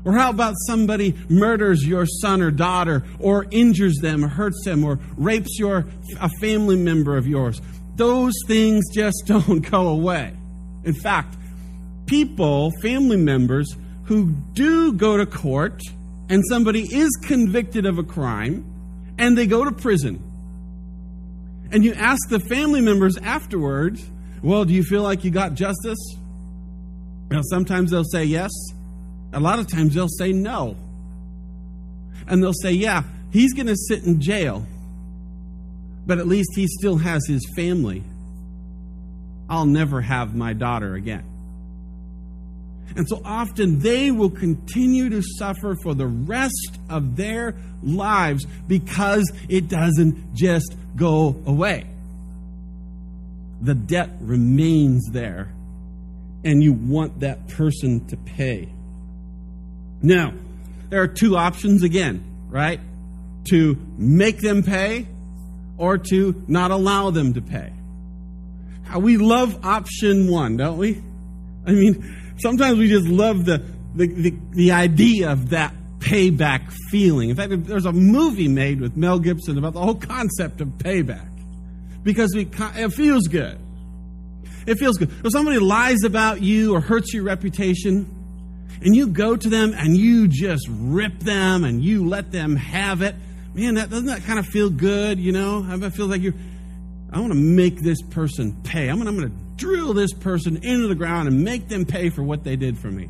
Or 0.05 0.13
how 0.13 0.31
about 0.31 0.55
somebody 0.67 1.17
murders 1.29 1.87
your 1.87 2.07
son 2.07 2.41
or 2.43 2.51
daughter, 2.51 3.05
or 3.19 3.47
injures 3.51 3.97
them, 3.97 4.25
or 4.25 4.29
hurts 4.29 4.65
them, 4.65 4.85
or 4.85 4.99
rapes 5.17 5.59
your 5.59 5.87
a 6.21 6.29
family 6.41 6.77
member 6.77 7.17
of 7.17 7.27
yours? 7.27 7.61
Those 7.97 8.35
things 8.47 8.85
just 8.93 9.23
don't 9.27 9.69
go 9.69 9.89
away. 9.89 10.33
In 10.85 10.95
fact, 10.95 11.37
people, 12.07 12.71
family 12.83 13.17
members, 13.17 13.77
who 14.05 14.31
do 14.53 14.93
go 14.93 15.17
to 15.17 15.27
court 15.27 15.83
and 16.29 16.43
somebody 16.49 16.83
is 16.83 17.11
convicted 17.25 17.87
of 17.87 17.99
a 17.99 18.05
crime 18.05 18.65
and 19.19 19.37
they 19.37 19.47
go 19.47 19.65
to 19.65 19.73
prison. 19.73 20.23
And 21.71 21.85
you 21.85 21.95
ask 21.95 22.29
the 22.29 22.41
family 22.41 22.81
members 22.81 23.17
afterwards, 23.19 24.09
well, 24.43 24.65
do 24.65 24.73
you 24.73 24.83
feel 24.83 25.03
like 25.03 25.25
you 25.25 25.31
got 25.31 25.55
justice? 25.55 25.99
Now, 27.31 27.41
sometimes 27.43 27.91
they'll 27.91 28.05
say 28.05 28.25
yes. 28.25 28.53
A 29.33 29.41
lot 29.41 29.59
of 29.59 29.67
times 29.67 29.95
they'll 29.95 30.09
say 30.09 30.33
no. 30.33 30.77
And 32.29 32.43
they'll 32.43 32.53
say, 32.53 32.73
yeah, 32.73 33.03
he's 33.33 33.53
going 33.53 33.67
to 33.67 33.77
sit 33.77 34.05
in 34.05 34.21
jail, 34.21 34.65
but 36.07 36.19
at 36.19 36.27
least 36.27 36.51
he 36.55 36.67
still 36.67 36.97
has 36.97 37.27
his 37.27 37.45
family. 37.57 38.03
I'll 39.49 39.67
never 39.67 40.01
have 40.01 40.35
my 40.35 40.53
daughter 40.53 40.95
again. 40.95 41.25
And 42.95 43.07
so 43.09 43.21
often 43.25 43.81
they 43.81 44.11
will 44.11 44.31
continue 44.31 45.11
to 45.11 45.23
suffer 45.23 45.77
for 45.83 45.95
the 45.95 46.07
rest 46.07 46.79
of 46.89 47.17
their 47.17 47.55
lives 47.83 48.47
because 48.69 49.31
it 49.49 49.69
doesn't 49.69 50.35
just 50.35 50.77
go 50.95 51.37
away. 51.47 51.87
The 53.61 53.75
debt 53.75 54.11
remains 54.21 55.09
there, 55.11 55.53
and 56.45 56.63
you 56.63 56.73
want 56.73 57.21
that 57.21 57.49
person 57.49 58.07
to 58.07 58.17
pay. 58.17 58.69
Now, 60.03 60.33
there 60.91 61.03
are 61.03 61.09
two 61.09 61.37
options 61.37 61.83
again, 61.83 62.23
right? 62.49 62.81
to 63.47 63.77
make 63.97 64.41
them 64.41 64.63
pay 64.63 65.07
or 65.79 65.99
to 65.99 66.45
not 66.49 66.71
allow 66.71 67.11
them 67.11 67.35
to 67.35 67.41
pay. 67.41 67.73
We 68.97 69.17
love 69.17 69.65
option 69.65 70.31
one, 70.31 70.57
don't 70.57 70.79
we? 70.79 71.03
I 71.67 71.73
mean, 71.73 72.26
sometimes 72.39 72.79
we 72.79 72.89
just 72.89 73.07
love 73.07 73.45
the, 73.45 73.63
the, 73.95 74.07
the, 74.07 74.35
the 74.53 74.73
idea 74.73 75.31
of 75.31 75.51
that 75.51 75.75
payback 75.99 76.71
feeling. 76.91 77.31
In 77.31 77.37
fact, 77.37 77.67
there's 77.67 77.87
a 77.87 77.93
movie 77.93 78.49
made 78.49 78.81
with 78.81 78.97
Mel 78.97 79.19
Gibson 79.19 79.59
about 79.59 79.73
the 79.73 79.81
whole 79.81 79.95
concept 79.95 80.61
of 80.61 80.69
payback 80.69 81.29
because 82.03 82.35
we, 82.35 82.49
it 82.53 82.93
feels 82.93 83.27
good. 83.27 83.59
It 84.67 84.79
feels 84.79 84.99
good. 84.99 85.11
If 85.25 85.33
somebody 85.33 85.59
lies 85.59 86.03
about 86.05 86.43
you 86.43 86.75
or 86.75 86.81
hurts 86.81 87.15
your 87.15 87.25
reputation, 87.25 88.13
and 88.83 88.95
you 88.95 89.09
go 89.09 89.37
to 89.37 89.49
them 89.49 89.75
and 89.75 89.97
you 89.97 90.29
just 90.29 90.67
rip 90.69 91.19
them 91.21 91.65
and 91.65 91.83
you 91.83 92.07
let 92.07 92.31
them 92.31 92.57
have 92.57 93.03
it, 93.03 93.15
man, 93.55 93.75
that 93.75 93.91
doesn't 93.91 94.07
that 94.07 94.23
kind 94.25 94.39
of 94.39 94.47
feel 94.47 94.71
good? 94.71 95.19
You 95.19 95.33
know, 95.33 95.67
I 95.69 95.91
feel 95.91 96.07
like 96.07 96.21
you. 96.21 96.35
I 97.11 97.21
want 97.21 97.33
to 97.33 97.39
make 97.39 97.81
this 97.81 98.03
person 98.03 98.61
pay. 98.65 98.89
I'm 98.89 98.97
going, 98.97 99.09
I'm 99.09 99.17
going 99.17 99.31
to 99.31 99.46
drill 99.57 99.95
this 99.95 100.13
person 100.13 100.59
into 100.59 100.89
the 100.89 100.95
ground 100.95 101.29
and 101.29 101.43
make 101.43 101.69
them 101.69 101.85
pay 101.85 102.11
for 102.11 102.23
what 102.23 102.45
they 102.45 102.57
did 102.57 102.79
for 102.79 102.91
me. 102.91 103.09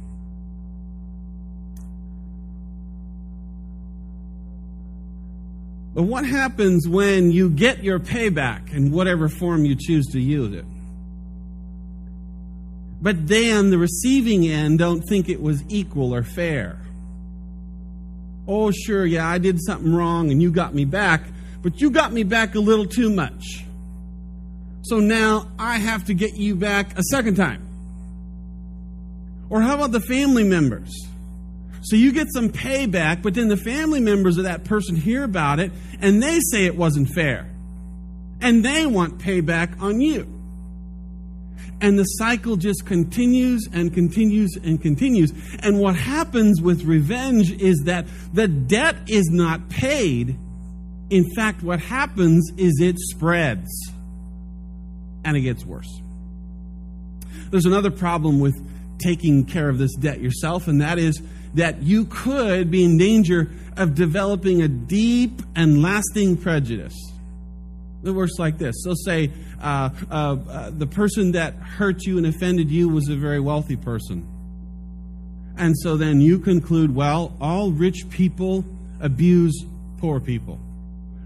But 5.95 6.03
what 6.03 6.27
happens 6.27 6.87
when 6.87 7.33
you 7.33 7.49
get 7.49 7.83
your 7.83 7.99
payback 7.99 8.73
in 8.73 8.91
whatever 8.91 9.31
form 9.31 9.65
you 9.65 9.75
choose 9.75 10.07
to 10.13 10.21
use 10.21 10.53
it? 10.55 10.67
But 13.01 13.27
then 13.27 13.71
the 13.71 13.79
receiving 13.79 14.47
end 14.47 14.79
don't 14.79 15.01
think 15.01 15.29
it 15.29 15.41
was 15.41 15.65
equal 15.69 16.15
or 16.15 16.23
fair. 16.23 16.79
Oh, 18.47 18.71
sure, 18.71 19.05
yeah, 19.07 19.27
I 19.27 19.39
did 19.39 19.59
something 19.61 19.93
wrong 19.95 20.31
and 20.31 20.41
you 20.41 20.51
got 20.51 20.75
me 20.75 20.85
back, 20.85 21.23
but 21.63 21.81
you 21.81 21.91
got 21.91 22.13
me 22.13 22.25
back 22.25 22.55
a 22.55 22.61
little 22.61 22.87
too 22.87 23.11
much. 23.11 23.66
So 24.89 25.01
now 25.01 25.49
I 25.59 25.79
have 25.79 26.05
to 26.05 26.15
get 26.15 26.37
you 26.37 26.55
back 26.55 26.97
a 26.97 27.03
second 27.03 27.35
time. 27.35 27.61
Or 29.51 29.61
how 29.61 29.75
about 29.75 29.91
the 29.91 30.01
family 30.01 30.45
members? 30.45 30.93
So 31.83 31.97
you 31.97 32.13
get 32.13 32.29
some 32.33 32.51
payback, 32.51 33.21
but 33.21 33.35
then 33.35 33.49
the 33.49 33.57
family 33.57 33.99
members 34.01 34.39
of 34.39 34.45
that 34.45 34.63
person 34.63 34.95
hear 34.95 35.25
about 35.25 35.59
it 35.59 35.73
and 36.01 36.23
they 36.23 36.39
say 36.53 36.67
it 36.67 36.77
wasn't 36.77 37.09
fair. 37.09 37.51
And 38.41 38.65
they 38.65 38.87
want 38.87 39.19
payback 39.19 39.81
on 39.83 40.01
you. 40.01 40.33
And 41.81 41.99
the 41.99 42.05
cycle 42.05 42.57
just 42.57 42.87
continues 42.87 43.69
and 43.73 43.93
continues 43.93 44.57
and 44.63 44.81
continues. 44.81 45.33
And 45.61 45.81
what 45.81 45.97
happens 45.97 46.61
with 46.61 46.85
revenge 46.85 47.51
is 47.51 47.83
that 47.87 48.07
the 48.33 48.47
debt 48.47 48.97
is 49.09 49.31
not 49.31 49.69
paid. 49.69 50.39
In 51.11 51.29
fact, 51.35 51.65
what 51.65 51.81
happens 51.81 52.53
is 52.57 52.81
it 52.81 52.97
spreads 52.99 53.69
and 55.27 55.37
it 55.37 55.43
gets 55.43 55.67
worse. 55.67 56.01
There's 57.51 57.67
another 57.67 57.91
problem 57.91 58.41
with 58.41 58.55
taking 58.99 59.45
care 59.45 59.69
of 59.69 59.77
this 59.77 59.95
debt 59.97 60.21
yourself, 60.21 60.69
and 60.69 60.81
that 60.81 60.99
is 60.99 61.21
that 61.55 61.83
you 61.83 62.07
could 62.07 62.71
be 62.71 62.85
in 62.85 62.97
danger 62.97 63.51
of 63.77 63.95
developing 63.95 64.63
a 64.63 64.69
deep 64.69 65.43
and 65.55 65.83
lasting 65.83 66.37
prejudice. 66.39 66.95
It 68.05 68.11
works 68.11 68.39
like 68.39 68.57
this. 68.57 68.77
So, 68.85 68.95
say 68.95 69.33
uh, 69.61 69.91
uh, 70.11 70.37
uh, 70.49 70.71
the 70.71 70.87
person 70.87 71.33
that 71.33 71.55
hurt 71.55 72.05
you 72.05 72.19
and 72.19 72.27
offended 72.27 72.71
you 72.71 72.89
was 72.89 73.09
a 73.09 73.17
very 73.17 73.41
wealthy 73.41 73.77
person. 73.77 74.27
And 75.59 75.75
so 75.79 75.97
then 75.97 76.21
you 76.21 76.39
conclude, 76.39 76.95
well, 76.95 77.37
all 77.41 77.73
rich 77.73 78.09
people 78.11 78.65
abuse 79.01 79.65
poor 79.99 80.21
people. 80.21 80.61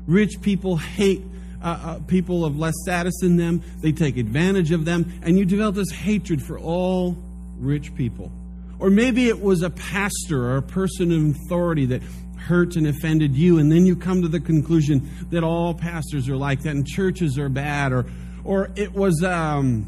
Rich 0.06 0.40
people 0.40 0.76
hate 0.76 1.22
uh, 1.62 1.66
uh, 1.66 1.98
people 2.06 2.44
of 2.44 2.58
less 2.58 2.74
status 2.82 3.14
than 3.20 3.36
them, 3.36 3.62
they 3.80 3.92
take 3.92 4.16
advantage 4.16 4.70
of 4.70 4.84
them, 4.84 5.12
and 5.22 5.38
you 5.38 5.44
develop 5.44 5.74
this 5.74 5.90
hatred 5.90 6.42
for 6.42 6.58
all 6.58 7.16
rich 7.58 7.94
people. 7.94 8.32
Or 8.78 8.88
maybe 8.88 9.28
it 9.28 9.42
was 9.42 9.62
a 9.62 9.70
pastor 9.70 10.52
or 10.52 10.56
a 10.56 10.62
person 10.62 11.12
of 11.12 11.36
authority 11.36 11.86
that 11.86 12.02
hurt 12.36 12.76
and 12.76 12.86
offended 12.86 13.36
you, 13.36 13.58
and 13.58 13.70
then 13.70 13.84
you 13.84 13.94
come 13.94 14.22
to 14.22 14.28
the 14.28 14.40
conclusion 14.40 15.08
that 15.30 15.44
all 15.44 15.74
pastors 15.74 16.28
are 16.28 16.36
like 16.36 16.62
that 16.62 16.74
and 16.74 16.86
churches 16.86 17.38
are 17.38 17.50
bad, 17.50 17.92
or, 17.92 18.06
or 18.42 18.70
it 18.76 18.92
was 18.94 19.22
um, 19.22 19.84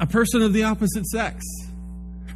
a 0.00 0.06
person 0.06 0.42
of 0.42 0.52
the 0.52 0.64
opposite 0.64 1.06
sex. 1.06 1.44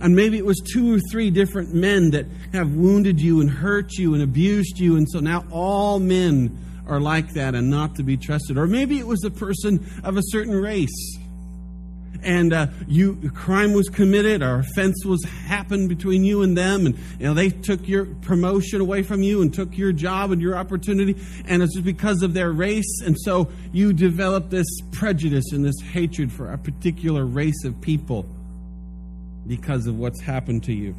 And 0.01 0.17
maybe 0.17 0.37
it 0.37 0.45
was 0.45 0.61
two 0.61 0.95
or 0.95 1.01
three 1.11 1.31
different 1.31 1.73
men 1.73 2.11
that 2.11 2.27
have 2.53 2.75
wounded 2.75 3.21
you 3.21 3.41
and 3.41 3.49
hurt 3.49 3.93
you 3.93 4.15
and 4.15 4.23
abused 4.23 4.79
you, 4.79 4.97
and 4.97 5.09
so 5.09 5.21
now 5.21 5.45
all 5.51 5.99
men 5.99 6.59
are 6.93 7.01
like 7.01 7.33
that 7.35 7.55
and 7.55 7.71
not 7.71 7.97
to 7.97 8.03
be 8.03 8.17
trusted. 8.17 8.57
Or 8.57 8.67
maybe 8.67 8.99
it 8.99 9.07
was 9.07 9.25
a 9.25 9.31
person 9.31 9.85
of 10.05 10.17
a 10.17 10.23
certain 10.23 10.55
race 10.55 11.19
and 12.23 12.53
uh, 12.53 12.67
you 12.87 13.31
crime 13.35 13.73
was 13.73 13.89
committed 13.89 14.43
or 14.43 14.61
offense 14.61 15.05
was 15.05 15.25
happened 15.25 15.89
between 15.89 16.25
you 16.25 16.43
and 16.43 16.57
them, 16.57 16.87
and 16.87 16.97
you 17.19 17.27
know 17.27 17.35
they 17.35 17.49
took 17.49 17.89
your 17.89 18.07
promotion 18.07 18.81
away 18.81 19.03
from 19.03 19.23
you 19.23 19.43
and 19.43 19.53
took 19.53 19.77
your 19.77 19.93
job 19.93 20.31
and 20.31 20.41
your 20.41 20.57
opportunity, 20.57 21.21
and 21.47 21.63
it's 21.63 21.75
just 21.75 21.85
because 21.85 22.23
of 22.23 22.35
their 22.35 22.53
race, 22.53 23.01
and 23.05 23.17
so 23.19 23.51
you 23.73 23.93
develop 23.93 24.51
this 24.51 24.69
prejudice 24.93 25.53
and 25.53 25.65
this 25.65 25.81
hatred 25.81 26.31
for 26.31 26.53
a 26.53 26.59
particular 26.59 27.25
race 27.25 27.65
of 27.65 27.81
people 27.81 28.27
because 29.47 29.87
of 29.87 29.99
what's 29.99 30.21
happened 30.21 30.63
to 30.63 30.73
you. 30.73 30.95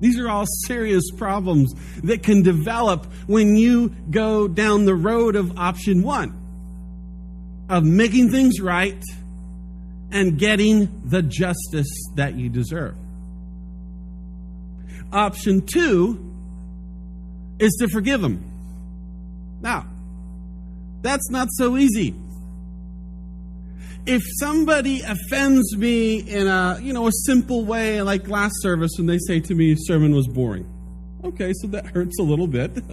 These 0.00 0.18
are 0.18 0.28
all 0.28 0.46
serious 0.66 1.04
problems 1.16 1.72
that 2.02 2.22
can 2.22 2.42
develop 2.42 3.06
when 3.26 3.56
you 3.56 3.90
go 4.10 4.48
down 4.48 4.86
the 4.86 4.94
road 4.94 5.36
of 5.36 5.58
option 5.58 6.02
one 6.02 6.36
of 7.68 7.84
making 7.84 8.30
things 8.30 8.60
right 8.60 9.02
and 10.10 10.38
getting 10.38 11.02
the 11.04 11.22
justice 11.22 11.90
that 12.16 12.34
you 12.34 12.48
deserve. 12.48 12.96
Option 15.12 15.62
two 15.62 16.32
is 17.58 17.76
to 17.80 17.88
forgive 17.88 18.20
them. 18.20 18.44
Now, 19.60 19.86
that's 21.02 21.30
not 21.30 21.48
so 21.52 21.76
easy. 21.76 22.14
If 24.06 24.22
somebody 24.38 25.02
offends 25.02 25.76
me 25.76 26.18
in 26.18 26.46
a, 26.46 26.78
you 26.82 26.92
know, 26.92 27.06
a 27.06 27.12
simple 27.12 27.64
way 27.64 28.02
like 28.02 28.28
last 28.28 28.54
service 28.62 28.92
when 28.96 29.06
they 29.06 29.18
say 29.18 29.40
to 29.40 29.54
me 29.54 29.76
sermon 29.76 30.14
was 30.14 30.26
boring. 30.26 30.68
Okay, 31.22 31.52
so 31.52 31.68
that 31.68 31.86
hurts 31.86 32.18
a 32.18 32.22
little 32.22 32.46
bit. 32.46 32.72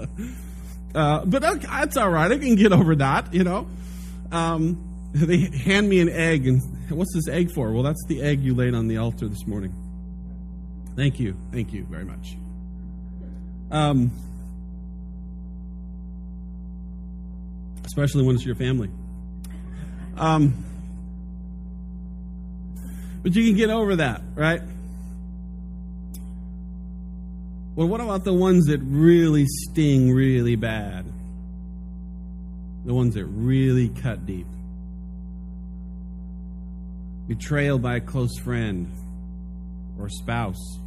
Uh, 0.95 1.23
but 1.25 1.43
okay, 1.43 1.67
that's 1.67 1.95
all 1.95 2.09
right. 2.09 2.31
I 2.31 2.39
can 2.39 2.55
get 2.55 2.71
over 2.71 2.95
that, 2.95 3.31
you 3.31 3.43
know. 3.43 3.67
Um, 4.31 5.09
they 5.13 5.37
hand 5.37 5.87
me 5.87 5.99
an 5.99 6.09
egg, 6.09 6.47
and 6.47 6.61
what's 6.89 7.13
this 7.13 7.27
egg 7.27 7.51
for? 7.51 7.71
Well, 7.71 7.83
that's 7.83 8.03
the 8.07 8.23
egg 8.23 8.41
you 8.41 8.55
laid 8.55 8.73
on 8.73 8.87
the 8.87 8.97
altar 8.97 9.27
this 9.27 9.45
morning. 9.45 9.75
Thank 10.95 11.19
you. 11.19 11.35
Thank 11.51 11.71
you 11.71 11.85
very 11.85 12.05
much. 12.05 12.35
Um, 13.69 14.11
especially 17.85 18.23
when 18.23 18.35
it's 18.35 18.45
your 18.45 18.55
family. 18.55 18.89
Um, 20.15 20.65
but 23.23 23.35
you 23.35 23.45
can 23.45 23.55
get 23.55 23.69
over 23.69 23.97
that, 23.97 24.21
right? 24.35 24.61
Well, 27.75 27.87
what 27.87 28.01
about 28.01 28.23
the 28.23 28.33
ones 28.33 28.65
that 28.65 28.79
really 28.79 29.45
sting 29.47 30.11
really 30.11 30.55
bad? 30.55 31.05
The 32.85 32.93
ones 32.93 33.15
that 33.15 33.25
really 33.25 33.89
cut 33.89 34.25
deep 34.25 34.47
betrayal 37.27 37.77
by 37.77 37.97
a 37.97 38.01
close 38.01 38.37
friend 38.39 38.89
or 39.99 40.09
spouse. 40.09 40.79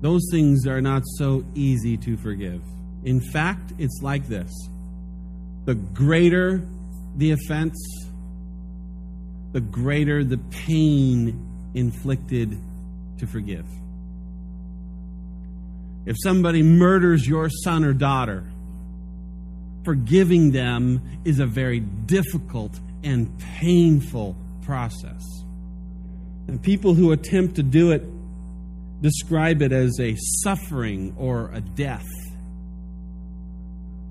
Those 0.00 0.22
things 0.30 0.66
are 0.66 0.80
not 0.80 1.02
so 1.18 1.44
easy 1.54 1.96
to 1.98 2.16
forgive. 2.16 2.62
In 3.04 3.20
fact, 3.20 3.72
it's 3.78 4.00
like 4.02 4.28
this 4.28 4.52
the 5.64 5.74
greater 5.74 6.66
the 7.16 7.32
offense, 7.32 7.76
the 9.54 9.60
greater 9.60 10.24
the 10.24 10.38
pain 10.50 11.70
inflicted 11.74 12.58
to 13.18 13.26
forgive. 13.26 13.64
If 16.06 16.16
somebody 16.20 16.64
murders 16.64 17.26
your 17.26 17.48
son 17.48 17.84
or 17.84 17.92
daughter, 17.92 18.44
forgiving 19.84 20.50
them 20.50 21.20
is 21.24 21.38
a 21.38 21.46
very 21.46 21.78
difficult 21.78 22.78
and 23.04 23.30
painful 23.60 24.36
process. 24.62 25.22
And 26.48 26.60
people 26.60 26.94
who 26.94 27.12
attempt 27.12 27.54
to 27.54 27.62
do 27.62 27.92
it 27.92 28.02
describe 29.02 29.62
it 29.62 29.70
as 29.70 30.00
a 30.00 30.16
suffering 30.42 31.14
or 31.16 31.52
a 31.52 31.60
death. 31.60 32.08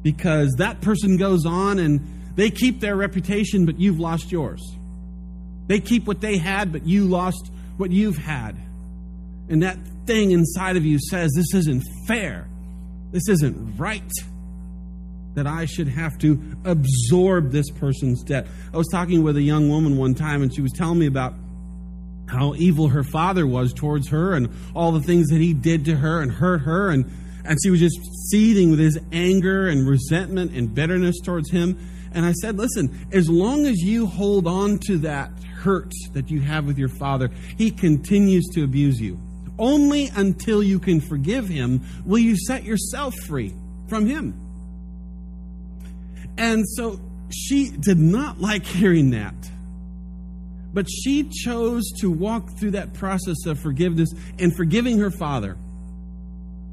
Because 0.04 0.56
that 0.58 0.80
person 0.80 1.18
goes 1.18 1.46
on 1.46 1.80
and 1.80 2.32
they 2.36 2.50
keep 2.50 2.80
their 2.80 2.96
reputation, 2.96 3.66
but 3.66 3.78
you've 3.78 4.00
lost 4.00 4.32
yours. 4.32 4.62
They 5.68 5.80
keep 5.80 6.06
what 6.06 6.22
they 6.22 6.38
had, 6.38 6.72
but 6.72 6.86
you 6.86 7.06
lost 7.06 7.52
what 7.78 7.92
you've 7.92 8.18
had. 8.18 8.56
And 9.50 9.64
that 9.64 9.78
thing 10.06 10.32
inside 10.32 10.78
of 10.78 10.86
you 10.86 11.00
says, 11.00 11.32
This 11.36 11.54
isn't 11.54 11.84
fair. 12.08 12.48
This 13.12 13.28
isn't 13.30 13.78
right 13.78 14.12
that 15.36 15.48
I 15.48 15.66
should 15.66 15.88
have 15.88 16.18
to 16.20 16.40
absorb 16.64 17.52
this 17.52 17.70
person's 17.72 18.24
debt. 18.24 18.48
I 18.74 18.78
was 18.78 18.88
talking 18.88 19.24
with 19.24 19.36
a 19.36 19.42
young 19.42 19.70
woman 19.70 19.98
one 19.98 20.14
time, 20.14 20.42
and 20.42 20.54
she 20.54 20.62
was 20.62 20.72
telling 20.72 21.00
me 21.00 21.08
about 21.08 21.34
how 22.28 22.54
evil 22.56 22.90
her 22.90 23.04
father 23.04 23.46
was 23.46 23.74
towards 23.74 24.10
her 24.10 24.34
and 24.34 24.50
all 24.76 24.92
the 24.92 25.02
things 25.02 25.28
that 25.30 25.42
he 25.42 25.54
did 25.54 25.86
to 25.86 25.96
her 25.96 26.22
and 26.22 26.32
hurt 26.32 26.62
her. 26.62 26.90
And, 26.90 27.06
and 27.46 27.58
she 27.64 27.70
was 27.70 27.80
just 27.80 28.00
seething 28.30 28.72
with 28.72 28.80
his 28.80 29.00
anger 29.12 29.68
and 29.68 29.88
resentment 29.88 30.52
and 30.52 30.74
bitterness 30.74 31.20
towards 31.24 31.52
him. 31.52 31.78
And 32.14 32.26
I 32.26 32.32
said, 32.34 32.58
Listen, 32.58 33.08
as 33.12 33.30
long 33.30 33.66
as 33.66 33.80
you 33.80 34.06
hold 34.06 34.48
on 34.48 34.80
to 34.88 34.98
that 35.00 35.32
hurt 35.64 35.92
that 36.14 36.30
you 36.30 36.42
have 36.42 36.66
with 36.66 36.78
your 36.78 36.90
father, 36.90 37.30
he 37.58 37.72
continues 37.72 38.46
to 38.54 38.64
abuse 38.64 39.00
you. 39.00 39.20
Only 39.58 40.08
until 40.16 40.62
you 40.62 40.80
can 40.80 41.00
forgive 41.00 41.48
him 41.48 41.82
will 42.06 42.20
you 42.20 42.36
set 42.36 42.64
yourself 42.64 43.16
free 43.16 43.54
from 43.88 44.06
him. 44.06 44.40
And 46.38 46.64
so 46.68 47.00
she 47.30 47.70
did 47.70 47.98
not 47.98 48.40
like 48.42 48.66
hearing 48.66 49.12
that. 49.12 49.36
But 50.74 50.88
she 50.90 51.24
chose 51.24 51.84
to 52.00 52.10
walk 52.10 52.58
through 52.58 52.72
that 52.72 52.94
process 52.94 53.46
of 53.46 53.60
forgiveness 53.60 54.10
and 54.40 54.56
forgiving 54.56 54.98
her 55.00 55.12
father. 55.12 55.56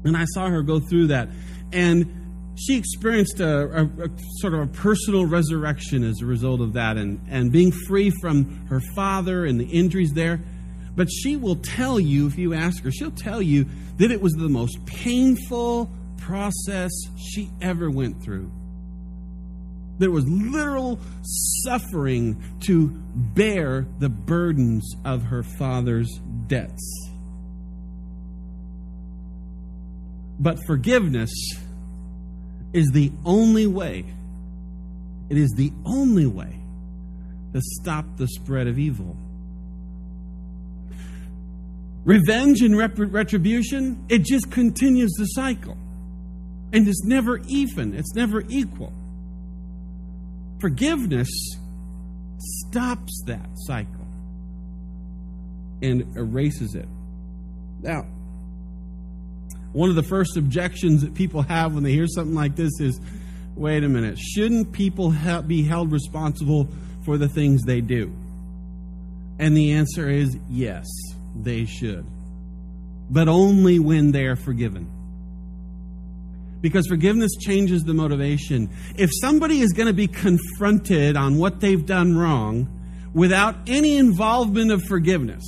And 0.03 0.17
I 0.17 0.25
saw 0.25 0.49
her 0.49 0.63
go 0.63 0.79
through 0.79 1.07
that. 1.07 1.29
And 1.71 2.20
she 2.55 2.77
experienced 2.77 3.39
a, 3.39 3.81
a, 3.81 3.83
a, 3.83 4.09
sort 4.39 4.53
of 4.53 4.59
a 4.61 4.67
personal 4.67 5.25
resurrection 5.25 6.03
as 6.03 6.21
a 6.21 6.25
result 6.25 6.61
of 6.61 6.73
that 6.73 6.97
and, 6.97 7.19
and 7.29 7.51
being 7.51 7.71
free 7.71 8.11
from 8.21 8.67
her 8.67 8.81
father 8.95 9.45
and 9.45 9.59
the 9.59 9.65
injuries 9.65 10.11
there. 10.13 10.41
But 10.95 11.09
she 11.09 11.37
will 11.37 11.55
tell 11.55 11.99
you, 11.99 12.27
if 12.27 12.37
you 12.37 12.53
ask 12.53 12.83
her, 12.83 12.91
she'll 12.91 13.11
tell 13.11 13.41
you 13.41 13.65
that 13.97 14.11
it 14.11 14.21
was 14.21 14.33
the 14.33 14.49
most 14.49 14.85
painful 14.85 15.89
process 16.17 16.91
she 17.17 17.49
ever 17.61 17.89
went 17.89 18.21
through. 18.21 18.51
There 19.97 20.11
was 20.11 20.27
literal 20.27 20.99
suffering 21.63 22.41
to 22.61 22.89
bear 22.89 23.85
the 23.99 24.09
burdens 24.09 24.95
of 25.05 25.23
her 25.23 25.43
father's 25.43 26.09
debts. 26.47 27.09
But 30.39 30.57
forgiveness 30.65 31.31
is 32.73 32.91
the 32.91 33.11
only 33.25 33.67
way, 33.67 34.05
it 35.29 35.37
is 35.37 35.51
the 35.51 35.71
only 35.85 36.25
way 36.25 36.59
to 37.53 37.61
stop 37.61 38.05
the 38.17 38.27
spread 38.27 38.67
of 38.67 38.79
evil. 38.79 39.15
Revenge 42.03 42.61
and 42.61 42.75
retribution, 42.77 44.03
it 44.09 44.23
just 44.23 44.49
continues 44.51 45.11
the 45.17 45.25
cycle. 45.25 45.77
And 46.73 46.87
it's 46.87 47.03
never 47.03 47.39
even, 47.47 47.93
it's 47.93 48.15
never 48.15 48.43
equal. 48.47 48.93
Forgiveness 50.59 51.29
stops 52.37 53.23
that 53.27 53.49
cycle 53.55 54.07
and 55.81 56.15
erases 56.15 56.75
it. 56.75 56.87
Now, 57.81 58.05
one 59.73 59.89
of 59.89 59.95
the 59.95 60.03
first 60.03 60.37
objections 60.37 61.01
that 61.01 61.13
people 61.13 61.41
have 61.43 61.73
when 61.73 61.83
they 61.83 61.91
hear 61.91 62.07
something 62.07 62.35
like 62.35 62.55
this 62.55 62.71
is 62.79 62.99
wait 63.55 63.83
a 63.83 63.89
minute, 63.89 64.17
shouldn't 64.17 64.71
people 64.71 65.13
be 65.45 65.63
held 65.63 65.91
responsible 65.91 66.67
for 67.03 67.17
the 67.17 67.27
things 67.27 67.61
they 67.63 67.81
do? 67.81 68.13
And 69.39 69.55
the 69.55 69.73
answer 69.73 70.09
is 70.09 70.37
yes, 70.49 70.87
they 71.35 71.65
should. 71.65 72.05
But 73.09 73.27
only 73.27 73.79
when 73.79 74.11
they 74.11 74.25
are 74.25 74.35
forgiven. 74.35 74.89
Because 76.61 76.87
forgiveness 76.87 77.31
changes 77.39 77.83
the 77.83 77.93
motivation. 77.93 78.69
If 78.95 79.09
somebody 79.19 79.61
is 79.61 79.73
going 79.73 79.87
to 79.87 79.93
be 79.93 80.07
confronted 80.07 81.17
on 81.17 81.37
what 81.37 81.59
they've 81.59 81.85
done 81.85 82.15
wrong 82.15 82.69
without 83.13 83.55
any 83.67 83.97
involvement 83.97 84.71
of 84.71 84.83
forgiveness, 84.83 85.43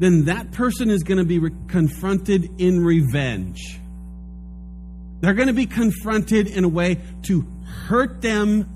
then 0.00 0.24
that 0.24 0.50
person 0.50 0.90
is 0.90 1.02
going 1.02 1.18
to 1.18 1.24
be 1.24 1.38
re- 1.38 1.50
confronted 1.68 2.50
in 2.58 2.82
revenge. 2.82 3.78
They're 5.20 5.34
going 5.34 5.48
to 5.48 5.54
be 5.54 5.66
confronted 5.66 6.48
in 6.48 6.64
a 6.64 6.68
way 6.68 6.98
to 7.24 7.46
hurt 7.64 8.22
them, 8.22 8.66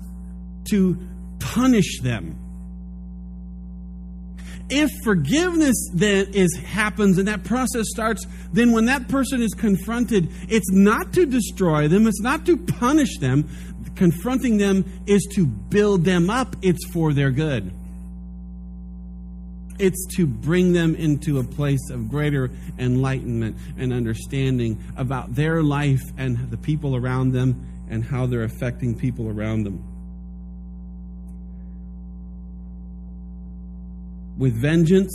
to 0.69 0.97
punish 1.39 1.99
them. 2.01 2.39
If 4.69 4.89
forgiveness 5.03 5.75
then 5.93 6.27
is 6.33 6.55
happens 6.57 7.17
and 7.17 7.27
that 7.27 7.43
process 7.43 7.85
starts, 7.89 8.25
then 8.53 8.71
when 8.71 8.85
that 8.85 9.07
person 9.09 9.41
is 9.41 9.53
confronted, 9.53 10.29
it's 10.47 10.71
not 10.71 11.13
to 11.13 11.25
destroy 11.25 11.87
them, 11.87 12.07
it's 12.07 12.21
not 12.21 12.45
to 12.45 12.57
punish 12.57 13.17
them. 13.17 13.49
Confronting 13.95 14.57
them 14.57 14.85
is 15.07 15.27
to 15.33 15.47
build 15.47 16.03
them 16.03 16.29
up, 16.29 16.55
it's 16.61 16.85
for 16.91 17.13
their 17.13 17.31
good. 17.31 17.73
It's 19.77 20.05
to 20.15 20.25
bring 20.25 20.71
them 20.73 20.95
into 20.95 21.39
a 21.39 21.43
place 21.43 21.89
of 21.89 22.09
greater 22.09 22.49
enlightenment 22.79 23.57
and 23.77 23.91
understanding 23.91 24.81
about 24.95 25.35
their 25.35 25.61
life 25.61 26.01
and 26.17 26.49
the 26.49 26.57
people 26.57 26.95
around 26.95 27.33
them 27.33 27.85
and 27.89 28.03
how 28.03 28.25
they're 28.25 28.43
affecting 28.43 28.95
people 28.95 29.27
around 29.27 29.63
them. 29.63 29.83
With 34.37 34.53
vengeance, 34.53 35.13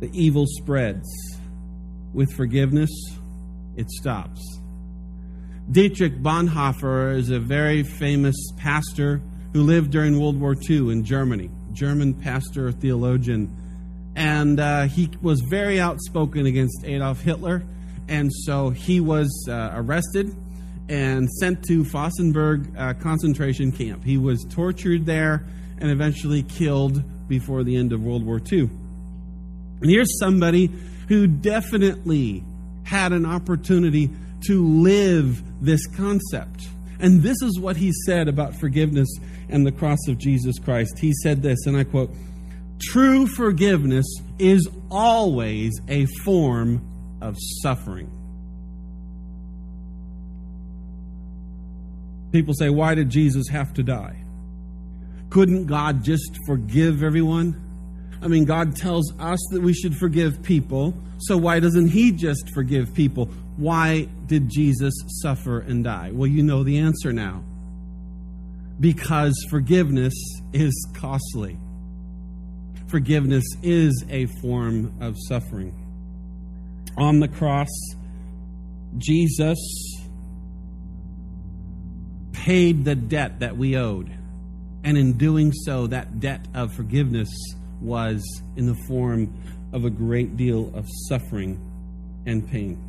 the 0.00 0.10
evil 0.12 0.46
spreads. 0.46 1.08
With 2.12 2.32
forgiveness, 2.32 2.90
it 3.76 3.90
stops. 3.90 4.40
Dietrich 5.70 6.22
Bonhoeffer 6.22 7.16
is 7.16 7.30
a 7.30 7.40
very 7.40 7.82
famous 7.82 8.36
pastor 8.56 9.20
who 9.52 9.62
lived 9.62 9.90
during 9.90 10.18
World 10.18 10.40
War 10.40 10.54
II 10.68 10.90
in 10.92 11.04
Germany. 11.04 11.50
German 11.76 12.14
pastor, 12.14 12.72
theologian, 12.72 13.54
and 14.16 14.58
uh, 14.58 14.84
he 14.84 15.10
was 15.20 15.40
very 15.42 15.78
outspoken 15.78 16.46
against 16.46 16.84
Adolf 16.84 17.20
Hitler, 17.20 17.62
and 18.08 18.32
so 18.32 18.70
he 18.70 18.98
was 18.98 19.46
uh, 19.48 19.70
arrested 19.74 20.34
and 20.88 21.30
sent 21.30 21.62
to 21.64 21.84
Flossenburg 21.84 22.74
uh, 22.78 22.94
concentration 22.94 23.72
camp. 23.72 24.04
He 24.04 24.16
was 24.16 24.44
tortured 24.48 25.04
there 25.04 25.44
and 25.78 25.90
eventually 25.90 26.42
killed 26.42 27.02
before 27.28 27.62
the 27.62 27.76
end 27.76 27.92
of 27.92 28.02
World 28.02 28.24
War 28.24 28.40
II. 28.50 28.70
And 29.80 29.90
here's 29.90 30.18
somebody 30.18 30.70
who 31.08 31.26
definitely 31.26 32.42
had 32.84 33.12
an 33.12 33.26
opportunity 33.26 34.10
to 34.46 34.64
live 34.64 35.42
this 35.60 35.86
concept. 35.88 36.68
And 37.00 37.22
this 37.22 37.42
is 37.42 37.58
what 37.58 37.76
he 37.76 37.92
said 38.06 38.28
about 38.28 38.54
forgiveness 38.54 39.08
and 39.48 39.66
the 39.66 39.72
cross 39.72 39.98
of 40.08 40.18
Jesus 40.18 40.58
Christ. 40.58 40.98
He 40.98 41.12
said 41.22 41.42
this, 41.42 41.66
and 41.66 41.76
I 41.76 41.84
quote 41.84 42.10
True 42.80 43.26
forgiveness 43.26 44.06
is 44.38 44.68
always 44.90 45.72
a 45.88 46.06
form 46.24 46.86
of 47.20 47.36
suffering. 47.62 48.10
People 52.32 52.54
say, 52.54 52.68
Why 52.68 52.94
did 52.94 53.08
Jesus 53.08 53.48
have 53.48 53.72
to 53.74 53.82
die? 53.82 54.22
Couldn't 55.30 55.66
God 55.66 56.04
just 56.04 56.38
forgive 56.46 57.02
everyone? 57.02 57.62
I 58.22 58.28
mean, 58.28 58.44
God 58.44 58.76
tells 58.76 59.12
us 59.18 59.38
that 59.52 59.62
we 59.62 59.72
should 59.72 59.96
forgive 59.96 60.42
people, 60.42 60.94
so 61.18 61.36
why 61.36 61.60
doesn't 61.60 61.88
He 61.88 62.12
just 62.12 62.50
forgive 62.54 62.94
people? 62.94 63.26
Why 63.56 64.08
did 64.26 64.48
Jesus 64.48 64.94
suffer 65.22 65.60
and 65.60 65.84
die? 65.84 66.10
Well, 66.12 66.26
you 66.26 66.42
know 66.42 66.62
the 66.62 66.78
answer 66.78 67.12
now 67.12 67.42
because 68.80 69.34
forgiveness 69.50 70.14
is 70.52 70.88
costly. 70.94 71.58
Forgiveness 72.88 73.44
is 73.62 74.04
a 74.10 74.26
form 74.40 74.92
of 75.00 75.16
suffering. 75.28 75.74
On 76.96 77.20
the 77.20 77.28
cross, 77.28 77.68
Jesus 78.96 79.58
paid 82.32 82.84
the 82.84 82.94
debt 82.94 83.40
that 83.40 83.56
we 83.56 83.76
owed. 83.76 84.10
And 84.84 84.96
in 84.96 85.14
doing 85.14 85.52
so, 85.52 85.88
that 85.88 86.20
debt 86.20 86.46
of 86.54 86.72
forgiveness 86.72 87.28
was 87.80 88.22
in 88.56 88.66
the 88.66 88.76
form 88.86 89.34
of 89.72 89.84
a 89.84 89.90
great 89.90 90.36
deal 90.36 90.72
of 90.74 90.86
suffering 91.08 91.60
and 92.24 92.48
pain. 92.48 92.80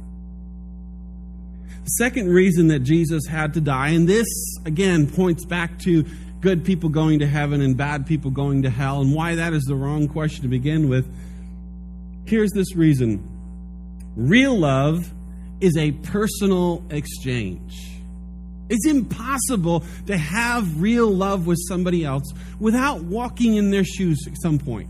The 1.84 1.92
second 1.92 2.30
reason 2.30 2.68
that 2.68 2.80
Jesus 2.80 3.26
had 3.28 3.54
to 3.56 3.62
die, 3.62 3.90
and 3.90 4.08
this 4.08 4.28
again 4.66 5.08
points 5.08 5.46
back 5.46 5.80
to 5.80 6.06
good 6.42 6.64
people 6.64 6.90
going 6.90 7.20
to 7.20 7.28
heaven 7.28 7.62
and 7.62 7.76
bad 7.76 8.06
people 8.06 8.32
going 8.32 8.64
to 8.64 8.70
hell, 8.70 9.02
and 9.02 9.14
why 9.14 9.36
that 9.36 9.54
is 9.54 9.64
the 9.64 9.76
wrong 9.76 10.08
question 10.08 10.44
to 10.44 10.48
begin 10.48 10.90
with. 10.90 11.08
Here's 12.26 12.52
this 12.52 12.76
reason 12.76 13.24
real 14.16 14.58
love 14.58 15.12
is 15.62 15.78
a 15.78 15.92
personal 15.92 16.84
exchange. 16.90 17.98
It's 18.70 18.86
impossible 18.86 19.86
to 20.08 20.18
have 20.18 20.82
real 20.82 21.10
love 21.10 21.48
with 21.48 21.58
somebody 21.68 22.04
else 22.04 22.26
without 22.60 23.02
walking 23.04 23.56
in 23.56 23.72
their 23.72 23.86
shoes 23.86 24.26
at 24.28 24.34
some 24.42 24.60
point. 24.60 24.90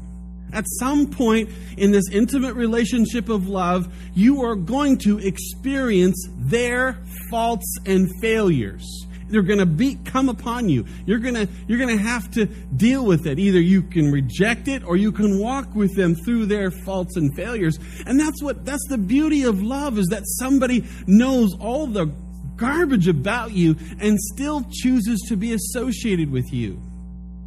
At 0.54 0.66
some 0.80 1.08
point 1.08 1.50
in 1.78 1.92
this 1.92 2.06
intimate 2.12 2.56
relationship 2.56 3.30
of 3.30 3.48
love, 3.48 3.94
you 4.14 4.44
are 4.44 4.56
going 4.56 4.98
to 5.00 5.20
experience 5.20 6.28
their 6.38 6.98
faults 7.30 7.78
and 7.86 8.10
failures. 8.22 8.86
They're 9.30 9.42
going 9.42 9.60
to 9.60 9.66
be 9.66 9.96
come 10.06 10.30
upon 10.30 10.70
you. 10.70 10.86
You're 11.06 11.20
going 11.20 11.36
to 11.36 11.48
you're 11.68 11.80
going 11.80 11.96
to 11.98 12.02
have 12.02 12.32
to 12.32 12.46
deal 12.46 13.06
with 13.06 13.28
it. 13.28 13.40
Either 13.40 13.60
you 13.60 13.82
can 13.82 14.12
reject 14.12 14.68
it 14.68 14.84
or 14.86 14.96
you 14.96 15.12
can 15.12 15.40
walk 15.40 15.76
with 15.76 15.96
them 15.96 16.16
through 16.16 16.46
their 16.46 16.72
faults 16.72 17.18
and 17.18 17.36
failures. 17.36 17.78
And 18.06 18.20
that's 18.20 18.42
what 18.42 18.66
that's 18.66 18.88
the 18.88 18.98
beauty 18.98 19.44
of 19.44 19.62
love 19.62 19.98
is 19.98 20.08
that 20.08 20.24
somebody 20.26 20.86
knows 21.08 21.54
all 21.60 21.88
the 21.88 22.10
garbage 22.56 23.08
about 23.08 23.52
you 23.52 23.76
and 24.00 24.18
still 24.20 24.66
chooses 24.72 25.20
to 25.28 25.36
be 25.36 25.54
associated 25.54 26.32
with 26.32 26.52
you. 26.52 26.82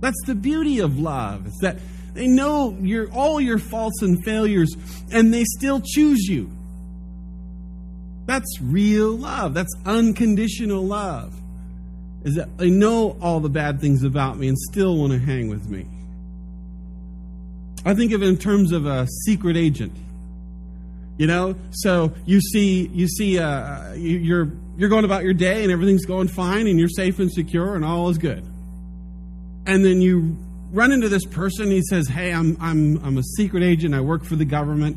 That's 0.01 0.21
the 0.27 0.35
beauty 0.35 0.81
of 0.81 0.99
love. 0.99 1.47
Is 1.47 1.59
that 1.63 1.79
they 2.21 2.27
know 2.27 2.77
your 2.83 3.11
all 3.13 3.41
your 3.41 3.59
faults 3.59 4.03
and 4.03 4.23
failures 4.23 4.77
and 5.11 5.33
they 5.33 5.43
still 5.45 5.81
choose 5.83 6.27
you. 6.29 6.51
That's 8.27 8.61
real 8.61 9.13
love. 9.13 9.55
That's 9.55 9.75
unconditional 9.87 10.85
love 10.85 11.35
is 12.23 12.35
that 12.35 12.59
they 12.59 12.69
know 12.69 13.17
all 13.23 13.41
the 13.41 13.49
bad 13.49 13.81
things 13.81 14.03
about 14.03 14.37
me 14.37 14.49
and 14.49 14.59
still 14.59 14.99
want 14.99 15.15
to 15.15 15.19
hang 15.19 15.49
with 15.49 15.71
me. 15.71 15.87
I 17.87 17.95
think 17.95 18.13
of 18.13 18.23
it 18.23 18.29
in 18.29 18.37
terms 18.37 18.73
of 18.73 18.85
a 18.85 19.07
secret 19.25 19.57
agent. 19.57 19.97
You 21.17 21.27
know, 21.27 21.55
so 21.71 22.13
you 22.27 22.43
see, 22.43 22.87
you 22.89 23.09
see, 23.09 23.39
uh, 23.39 23.95
you're 23.95 24.53
you're 24.77 24.91
going 24.91 25.07
about 25.07 25.25
your 25.25 25.33
day 25.33 25.63
and 25.63 25.73
everything's 25.73 26.05
going 26.05 26.29
fine 26.29 26.67
and 26.67 26.79
you're 26.79 26.91
safe 26.91 27.19
and 27.19 27.33
secure 27.33 27.77
and 27.77 27.83
all 27.83 28.11
is 28.11 28.19
good. 28.19 28.45
And 29.65 29.83
then 29.83 30.03
you 30.03 30.37
run 30.73 30.93
into 30.93 31.09
this 31.09 31.25
person. 31.25 31.71
He 31.71 31.83
says, 31.83 32.09
"Hey, 32.09 32.33
I'm 32.33 32.57
I'm 32.61 33.03
I'm 33.05 33.19
a 33.19 33.23
secret 33.23 33.63
agent. 33.63 33.95
I 33.95 34.01
work 34.01 34.25
for 34.25 34.37
the 34.37 34.45
government, 34.45 34.97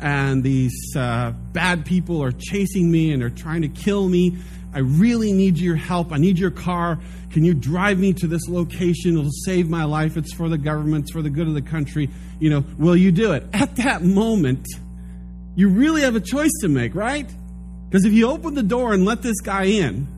and 0.00 0.42
these 0.42 0.94
uh, 0.96 1.32
bad 1.52 1.84
people 1.84 2.22
are 2.22 2.32
chasing 2.32 2.90
me 2.90 3.12
and 3.12 3.22
they're 3.22 3.30
trying 3.30 3.62
to 3.62 3.68
kill 3.68 4.08
me. 4.08 4.36
I 4.74 4.78
really 4.78 5.32
need 5.32 5.58
your 5.58 5.76
help. 5.76 6.12
I 6.12 6.18
need 6.18 6.38
your 6.38 6.50
car. 6.50 6.98
Can 7.30 7.44
you 7.44 7.54
drive 7.54 7.98
me 7.98 8.12
to 8.14 8.26
this 8.26 8.48
location? 8.48 9.18
It'll 9.18 9.30
save 9.44 9.68
my 9.68 9.84
life. 9.84 10.16
It's 10.16 10.32
for 10.32 10.48
the 10.48 10.58
government, 10.58 11.04
it's 11.04 11.12
for 11.12 11.22
the 11.22 11.30
good 11.30 11.46
of 11.46 11.54
the 11.54 11.62
country. 11.62 12.08
You 12.40 12.50
know, 12.50 12.64
will 12.78 12.96
you 12.96 13.12
do 13.12 13.32
it? 13.32 13.44
At 13.52 13.76
that 13.76 14.02
moment, 14.02 14.66
you 15.54 15.68
really 15.68 16.02
have 16.02 16.16
a 16.16 16.20
choice 16.20 16.52
to 16.62 16.68
make, 16.68 16.94
right? 16.94 17.30
Because 17.88 18.06
if 18.06 18.12
you 18.12 18.30
open 18.30 18.54
the 18.54 18.62
door 18.62 18.94
and 18.94 19.04
let 19.04 19.20
this 19.20 19.40
guy 19.40 19.64
in, 19.64 20.08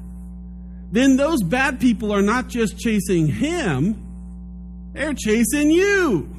then 0.92 1.16
those 1.16 1.42
bad 1.42 1.80
people 1.80 2.12
are 2.12 2.22
not 2.22 2.48
just 2.48 2.78
chasing 2.78 3.26
him, 3.26 4.00
they're 4.94 5.12
chasing 5.12 5.70
you. 5.70 6.34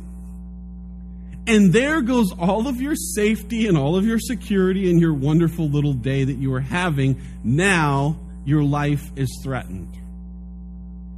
And 1.48 1.72
there 1.72 2.02
goes 2.02 2.32
all 2.32 2.68
of 2.68 2.82
your 2.82 2.96
safety 2.96 3.68
and 3.68 3.78
all 3.78 3.96
of 3.96 4.06
your 4.06 4.18
security 4.18 4.89
and 4.89 5.00
your 5.00 5.13
wonderful 5.13 5.70
little 5.70 5.94
day 5.94 6.24
that 6.24 6.34
you 6.34 6.50
were 6.50 6.62
having. 6.62 7.22
Now 7.44 8.18
your 8.46 8.63
life 8.63 9.12
is 9.15 9.30
threatened. 9.44 9.96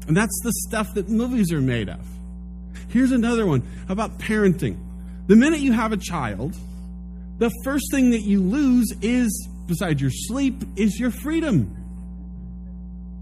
And 0.08 0.18
that's 0.18 0.38
the 0.44 0.52
stuff 0.68 0.94
that 0.96 1.08
movies 1.08 1.54
are 1.54 1.62
made 1.62 1.88
of. 1.88 2.06
Here's 2.90 3.12
another 3.12 3.46
one 3.46 3.64
about 3.88 4.18
parenting. 4.18 4.78
The 5.28 5.36
minute 5.36 5.60
you 5.60 5.74
have 5.74 5.94
a 5.94 5.98
child, 5.98 6.56
the 7.38 7.52
first 7.64 7.86
thing 7.92 8.12
that 8.12 8.22
you 8.22 8.42
lose 8.42 8.94
is, 9.02 9.50
besides 9.68 10.02
your 10.02 10.12
sleep, 10.12 10.64
is 10.76 11.00
your 11.00 11.12
freedom. 11.12 11.76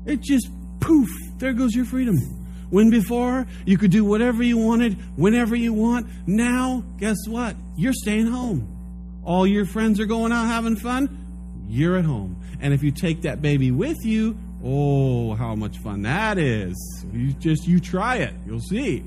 It 0.06 0.22
just 0.22 0.48
poof, 0.80 1.10
there 1.38 1.54
goes 1.54 1.74
your 1.74 1.86
freedom. 1.86 2.45
When 2.70 2.90
before 2.90 3.46
you 3.66 3.78
could 3.78 3.92
do 3.92 4.04
whatever 4.04 4.44
you 4.44 4.58
wanted, 4.58 4.98
whenever 5.18 5.56
you 5.56 5.74
want, 5.74 6.08
now, 6.28 6.84
guess 6.98 7.28
what? 7.28 7.56
You're 7.76 7.94
staying 7.94 8.28
home. 8.28 8.72
All 9.24 9.46
your 9.46 9.66
friends 9.66 10.00
are 10.00 10.06
going 10.06 10.32
out 10.32 10.46
having 10.46 10.76
fun, 10.76 11.66
you're 11.68 11.98
at 11.98 12.06
home. 12.06 12.42
And 12.60 12.74
if 12.74 12.84
you 12.84 12.92
take 12.92 13.24
that 13.24 13.42
baby 13.42 13.72
with 13.72 14.06
you, 14.06 14.38
oh, 14.64 15.34
how 15.36 15.56
much 15.56 15.78
fun 15.80 16.04
that 16.04 16.38
is. 16.38 16.76
You 17.12 17.34
just 17.34 17.68
you 17.68 17.80
try 17.80 18.18
it. 18.18 18.34
You'll 18.46 18.60
see. 18.60 19.04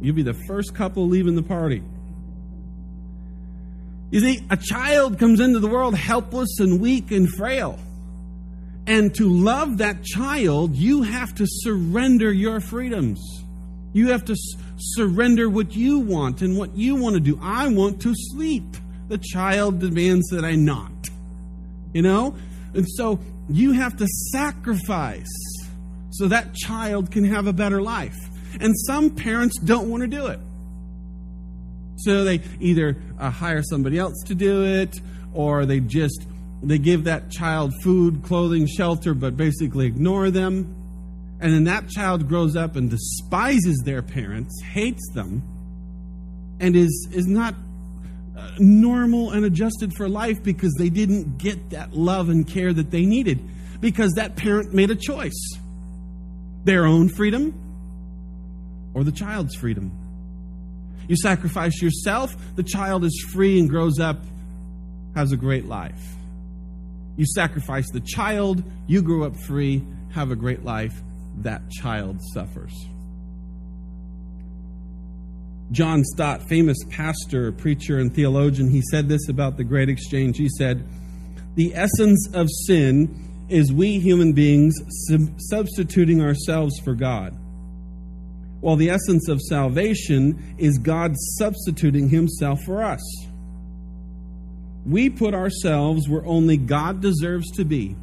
You'll 0.00 0.14
be 0.14 0.22
the 0.22 0.34
first 0.46 0.74
couple 0.74 1.06
leaving 1.06 1.34
the 1.34 1.42
party. 1.42 1.82
You 4.10 4.20
see, 4.20 4.40
a 4.50 4.56
child 4.56 5.18
comes 5.18 5.40
into 5.40 5.58
the 5.58 5.68
world 5.68 5.94
helpless 5.94 6.60
and 6.60 6.80
weak 6.80 7.10
and 7.10 7.28
frail. 7.28 7.78
And 8.86 9.14
to 9.16 9.28
love 9.28 9.78
that 9.78 10.04
child, 10.04 10.76
you 10.76 11.02
have 11.02 11.34
to 11.36 11.46
surrender 11.46 12.32
your 12.32 12.60
freedoms. 12.60 13.20
You 13.92 14.10
have 14.10 14.24
to 14.26 14.32
s- 14.32 14.54
surrender 14.76 15.48
what 15.48 15.74
you 15.74 15.98
want 15.98 16.42
and 16.42 16.56
what 16.56 16.76
you 16.76 16.94
want 16.94 17.14
to 17.14 17.20
do. 17.20 17.38
I 17.42 17.68
want 17.68 18.00
to 18.02 18.14
sleep. 18.14 18.76
The 19.08 19.18
child 19.18 19.80
demands 19.80 20.28
that 20.28 20.44
I 20.44 20.54
not. 20.54 20.92
You 21.92 22.02
know? 22.02 22.36
And 22.74 22.86
so 22.88 23.18
you 23.48 23.72
have 23.72 23.96
to 23.96 24.06
sacrifice 24.32 25.32
so 26.10 26.28
that 26.28 26.54
child 26.54 27.10
can 27.10 27.24
have 27.24 27.46
a 27.46 27.52
better 27.52 27.82
life. 27.82 28.16
And 28.60 28.74
some 28.86 29.10
parents 29.10 29.58
don't 29.58 29.90
want 29.90 30.02
to 30.02 30.06
do 30.06 30.26
it. 30.26 30.40
So 31.96 32.24
they 32.24 32.40
either 32.60 32.96
uh, 33.18 33.30
hire 33.30 33.62
somebody 33.62 33.98
else 33.98 34.22
to 34.26 34.34
do 34.34 34.64
it 34.64 34.94
or 35.32 35.66
they 35.66 35.80
just 35.80 36.26
they 36.70 36.78
give 36.78 37.04
that 37.04 37.30
child 37.30 37.72
food, 37.82 38.22
clothing, 38.22 38.66
shelter, 38.66 39.14
but 39.14 39.36
basically 39.36 39.86
ignore 39.86 40.30
them. 40.30 40.74
And 41.40 41.52
then 41.52 41.64
that 41.64 41.88
child 41.88 42.28
grows 42.28 42.56
up 42.56 42.76
and 42.76 42.90
despises 42.90 43.82
their 43.84 44.02
parents, 44.02 44.60
hates 44.62 45.06
them, 45.12 45.42
and 46.60 46.74
is, 46.74 47.08
is 47.12 47.26
not 47.26 47.54
uh, 48.36 48.50
normal 48.58 49.32
and 49.32 49.44
adjusted 49.44 49.92
for 49.94 50.08
life 50.08 50.42
because 50.42 50.74
they 50.78 50.88
didn't 50.88 51.38
get 51.38 51.70
that 51.70 51.92
love 51.92 52.30
and 52.30 52.46
care 52.46 52.72
that 52.72 52.90
they 52.90 53.04
needed 53.04 53.40
because 53.80 54.12
that 54.14 54.36
parent 54.36 54.72
made 54.72 54.90
a 54.90 54.96
choice 54.96 55.58
their 56.64 56.84
own 56.84 57.08
freedom 57.08 57.54
or 58.92 59.04
the 59.04 59.12
child's 59.12 59.54
freedom. 59.54 59.92
You 61.06 61.16
sacrifice 61.16 61.80
yourself, 61.80 62.34
the 62.56 62.64
child 62.64 63.04
is 63.04 63.24
free 63.32 63.60
and 63.60 63.70
grows 63.70 64.00
up, 64.00 64.18
has 65.14 65.30
a 65.30 65.36
great 65.36 65.66
life. 65.66 66.16
You 67.16 67.26
sacrifice 67.26 67.90
the 67.90 68.00
child, 68.00 68.62
you 68.86 69.02
grow 69.02 69.24
up 69.24 69.36
free, 69.36 69.84
have 70.12 70.30
a 70.30 70.36
great 70.36 70.64
life. 70.64 71.02
That 71.38 71.70
child 71.70 72.18
suffers. 72.32 72.72
John 75.72 76.04
Stott, 76.04 76.48
famous 76.48 76.78
pastor, 76.88 77.52
preacher, 77.52 77.98
and 77.98 78.14
theologian, 78.14 78.70
he 78.70 78.82
said 78.90 79.08
this 79.08 79.28
about 79.28 79.56
the 79.56 79.64
great 79.64 79.88
exchange. 79.88 80.38
He 80.38 80.48
said, 80.48 80.86
The 81.56 81.74
essence 81.74 82.28
of 82.32 82.48
sin 82.66 83.46
is 83.48 83.72
we 83.72 83.98
human 83.98 84.32
beings 84.32 84.74
sub- 85.08 85.40
substituting 85.40 86.22
ourselves 86.22 86.78
for 86.80 86.94
God, 86.94 87.36
while 88.60 88.76
the 88.76 88.90
essence 88.90 89.28
of 89.28 89.40
salvation 89.40 90.54
is 90.56 90.78
God 90.78 91.14
substituting 91.36 92.08
himself 92.08 92.62
for 92.62 92.82
us. 92.82 93.02
We 94.86 95.10
put 95.10 95.34
ourselves 95.34 96.08
where 96.08 96.24
only 96.24 96.56
God 96.56 97.00
deserves 97.00 97.50
to 97.56 97.64
be. 97.64 97.96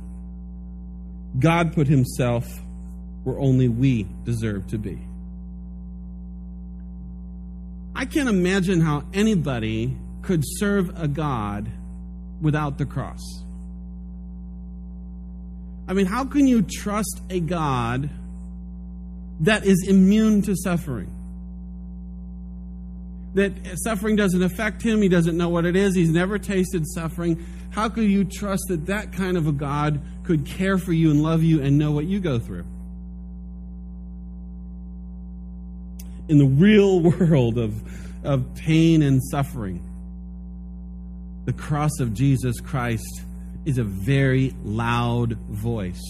God 1.39 1.73
put 1.73 1.87
himself 1.87 2.45
where 3.23 3.39
only 3.39 3.69
we 3.69 4.07
deserve 4.25 4.67
to 4.67 4.77
be. 4.77 4.99
I 7.95 8.05
can't 8.05 8.27
imagine 8.27 8.81
how 8.81 9.03
anybody 9.13 9.95
could 10.23 10.41
serve 10.43 10.91
a 11.01 11.07
God 11.07 11.71
without 12.41 12.77
the 12.77 12.85
cross. 12.85 13.21
I 15.87 15.93
mean, 15.93 16.05
how 16.05 16.25
can 16.25 16.47
you 16.47 16.63
trust 16.63 17.21
a 17.29 17.39
God 17.39 18.09
that 19.41 19.65
is 19.65 19.87
immune 19.87 20.41
to 20.43 20.55
suffering? 20.55 21.22
That 23.33 23.53
suffering 23.83 24.15
doesn't 24.15 24.43
affect 24.43 24.81
him. 24.81 25.01
He 25.01 25.09
doesn't 25.09 25.35
know 25.35 25.49
what 25.49 25.65
it 25.65 25.75
is. 25.75 25.95
He's 25.95 26.11
never 26.11 26.37
tasted 26.37 26.85
suffering. 26.87 27.45
How 27.71 27.89
could 27.89 28.03
you 28.03 28.23
trust 28.23 28.65
that 28.69 28.85
that 28.85 29.11
kind 29.13 29.37
of 29.37 29.47
a 29.47 29.51
God 29.51 30.01
could 30.23 30.45
care 30.45 30.77
for 30.77 30.93
you 30.93 31.09
and 31.09 31.23
love 31.23 31.41
you 31.41 31.61
and 31.61 31.77
know 31.77 31.91
what 31.91 32.05
you 32.05 32.19
go 32.19 32.37
through? 32.39 32.65
In 36.29 36.37
the 36.37 36.45
real 36.45 36.99
world 37.19 37.57
of, 37.57 37.81
of 38.23 38.53
pain 38.55 39.01
and 39.01 39.21
suffering, 39.31 39.83
the 41.45 41.53
cross 41.53 41.99
of 41.99 42.13
Jesus 42.13 42.59
Christ 42.61 43.23
is 43.65 43.77
a 43.77 43.83
very 43.83 44.53
loud 44.63 45.33
voice 45.49 46.01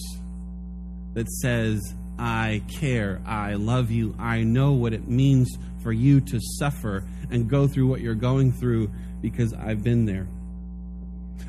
that 1.14 1.28
says, 1.28 1.94
I 2.18 2.62
care, 2.80 3.20
I 3.26 3.54
love 3.54 3.90
you, 3.90 4.14
I 4.18 4.42
know 4.42 4.72
what 4.72 4.92
it 4.92 5.08
means 5.08 5.50
for 5.82 5.92
you 5.92 6.20
to 6.20 6.38
suffer 6.58 7.04
and 7.30 7.48
go 7.48 7.66
through 7.66 7.88
what 7.88 8.00
you're 8.00 8.14
going 8.14 8.52
through 8.52 8.90
because 9.20 9.52
I've 9.52 9.82
been 9.82 10.04
there. 10.04 10.26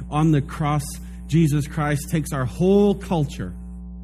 On 0.09 0.31
the 0.31 0.41
cross, 0.41 0.83
Jesus 1.27 1.67
Christ 1.67 2.09
takes 2.09 2.31
our 2.33 2.45
whole 2.45 2.95
culture, 2.95 3.53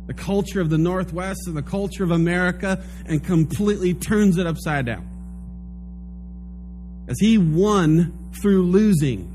the 0.07 0.13
culture 0.13 0.61
of 0.61 0.69
the 0.69 0.77
Northwest 0.77 1.41
and 1.47 1.55
the 1.55 1.61
culture 1.61 2.03
of 2.03 2.11
America, 2.11 2.83
and 3.05 3.23
completely 3.23 3.93
turns 3.93 4.37
it 4.37 4.47
upside 4.47 4.85
down. 4.85 5.07
as 7.07 7.19
he 7.19 7.37
won 7.37 8.31
through 8.41 8.63
losing. 8.63 9.29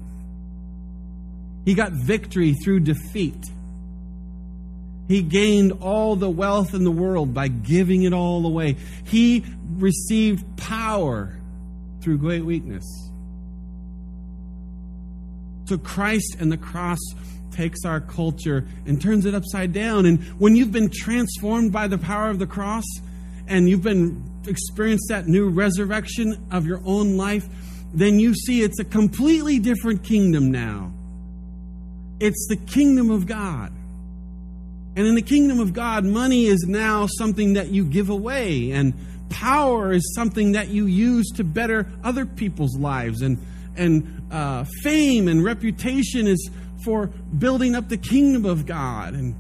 He 1.65 1.75
got 1.75 1.93
victory 1.93 2.55
through 2.55 2.81
defeat. 2.81 3.37
He 5.09 5.23
gained 5.23 5.73
all 5.81 6.17
the 6.17 6.31
wealth 6.31 6.75
in 6.75 6.85
the 6.85 6.91
world 6.91 7.33
by 7.33 7.49
giving 7.49 8.03
it 8.03 8.13
all 8.13 8.45
away. 8.45 8.77
He 9.05 9.45
received 9.77 10.57
power 10.57 11.37
through 12.01 12.19
great 12.19 12.45
weakness. 12.45 12.85
So 15.67 15.79
Christ 15.79 16.37
and 16.41 16.51
the 16.51 16.57
cross 16.57 16.99
takes 17.51 17.85
our 17.85 18.01
culture 18.01 18.67
and 18.87 19.01
turns 19.01 19.27
it 19.27 19.35
upside 19.35 19.73
down. 19.73 20.07
And 20.07 20.23
when 20.39 20.55
you've 20.55 20.73
been 20.73 20.91
transformed 20.91 21.73
by 21.73 21.87
the 21.87 21.99
power 21.99 22.29
of 22.29 22.39
the 22.39 22.47
cross 22.47 22.85
and 23.49 23.69
you've 23.69 23.83
been 23.83 24.23
experienced 24.47 25.07
that 25.09 25.27
new 25.27 25.49
resurrection 25.49 26.47
of 26.51 26.67
your 26.67 26.81
own 26.85 27.17
life, 27.17 27.49
then 27.95 28.19
you 28.19 28.35
see 28.35 28.63
it's 28.63 28.79
a 28.79 28.85
completely 28.85 29.59
different 29.59 30.05
kingdom 30.05 30.51
now. 30.51 30.93
It's 32.21 32.47
the 32.49 32.57
kingdom 32.57 33.11
of 33.11 33.27
God. 33.27 33.73
And 34.97 35.07
in 35.07 35.15
the 35.15 35.23
kingdom 35.23 35.61
of 35.61 35.75
God, 35.75 36.05
money 36.05 36.47
is 36.47 36.65
now 36.67 37.07
something 37.19 37.53
that 37.53 37.69
you 37.69 37.85
give 37.85 38.09
away, 38.09 38.71
and 38.71 38.95
power 39.29 39.93
is 39.93 40.15
something 40.15 40.53
that 40.53 40.69
you 40.69 40.87
use 40.87 41.27
to 41.37 41.45
better 41.45 41.87
other 42.03 42.25
people's 42.25 42.77
lives, 42.79 43.21
and 43.21 43.39
and 43.77 44.23
uh, 44.31 44.65
fame 44.83 45.29
and 45.29 45.45
reputation 45.45 46.27
is 46.27 46.51
for 46.83 47.09
building 47.39 47.75
up 47.75 47.91
the 47.91 47.99
kingdom 47.99 48.47
of 48.47 48.65
God, 48.65 49.13
and 49.13 49.35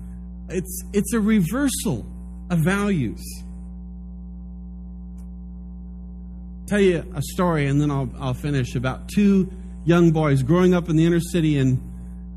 it's 0.50 0.84
it's 0.92 1.14
a 1.14 1.20
reversal 1.20 2.04
of 2.50 2.58
values. 2.58 3.24
Tell 6.66 6.80
you 6.80 7.02
a 7.14 7.22
story, 7.22 7.66
and 7.66 7.80
then 7.80 7.90
I'll 7.90 8.10
I'll 8.20 8.34
finish 8.34 8.74
about 8.74 9.08
two 9.08 9.50
young 9.86 10.10
boys 10.10 10.42
growing 10.42 10.74
up 10.74 10.90
in 10.90 10.96
the 10.96 11.06
inner 11.06 11.20
city, 11.20 11.56
and 11.56 11.80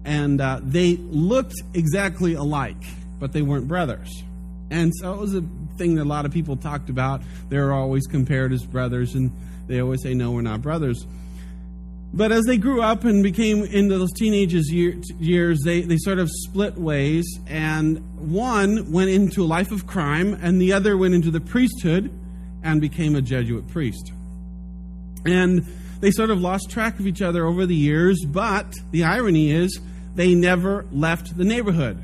and 0.06 0.40
uh, 0.40 0.62
they 0.64 0.96
looked 0.96 1.56
exactly 1.74 2.36
alike 2.36 2.82
but 3.20 3.34
they 3.34 3.42
weren't 3.42 3.68
brothers. 3.68 4.24
And 4.72 4.94
so 4.96 5.14
it 5.14 5.20
was 5.20 5.36
a 5.36 5.44
thing 5.78 5.96
that 5.96 6.04
a 6.04 6.06
lot 6.06 6.26
of 6.26 6.32
people 6.32 6.56
talked 6.56 6.90
about. 6.90 7.22
They 7.50 7.58
were 7.58 7.74
always 7.74 8.08
compared 8.08 8.54
as 8.54 8.64
brothers, 8.64 9.16
and 9.16 9.32
they 9.68 9.80
always 9.80 10.04
say, 10.04 10.14
no, 10.14 10.32
we're 10.32 10.42
not 10.42 10.62
brothers. 10.62 11.06
But 12.12 12.32
as 12.32 12.46
they 12.46 12.58
grew 12.58 12.82
up 12.82 13.04
and 13.04 13.22
became 13.22 13.64
into 13.64 13.98
those 13.98 14.12
teenagers 14.14 14.72
years, 14.72 15.60
they, 15.64 15.82
they 15.82 15.98
sort 15.98 16.18
of 16.18 16.30
split 16.32 16.76
ways, 16.76 17.40
and 17.48 18.00
one 18.32 18.92
went 18.92 19.12
into 19.12 19.44
a 19.44 19.46
life 19.46 19.72
of 19.72 19.86
crime, 19.86 20.38
and 20.42 20.60
the 20.60 20.74
other 20.74 20.98
went 20.98 21.14
into 21.14 21.30
the 21.30 21.42
priesthood 21.42 22.12
and 22.64 22.82
became 22.82 23.16
a 23.16 23.22
Jesuit 23.22 23.68
priest. 23.68 24.12
And 25.26 25.66
they 26.00 26.12
sort 26.12 26.32
of 26.32 26.42
lost 26.42 26.70
track 26.70 27.00
of 27.00 27.06
each 27.06 27.22
other 27.22 27.46
over 27.46 27.66
the 27.66 27.76
years, 27.76 28.24
but 28.26 28.74
the 28.92 29.04
irony 29.04 29.52
is 29.52 29.80
they 30.16 30.34
never 30.34 30.86
left 30.92 31.38
the 31.38 31.44
neighborhood. 31.44 32.04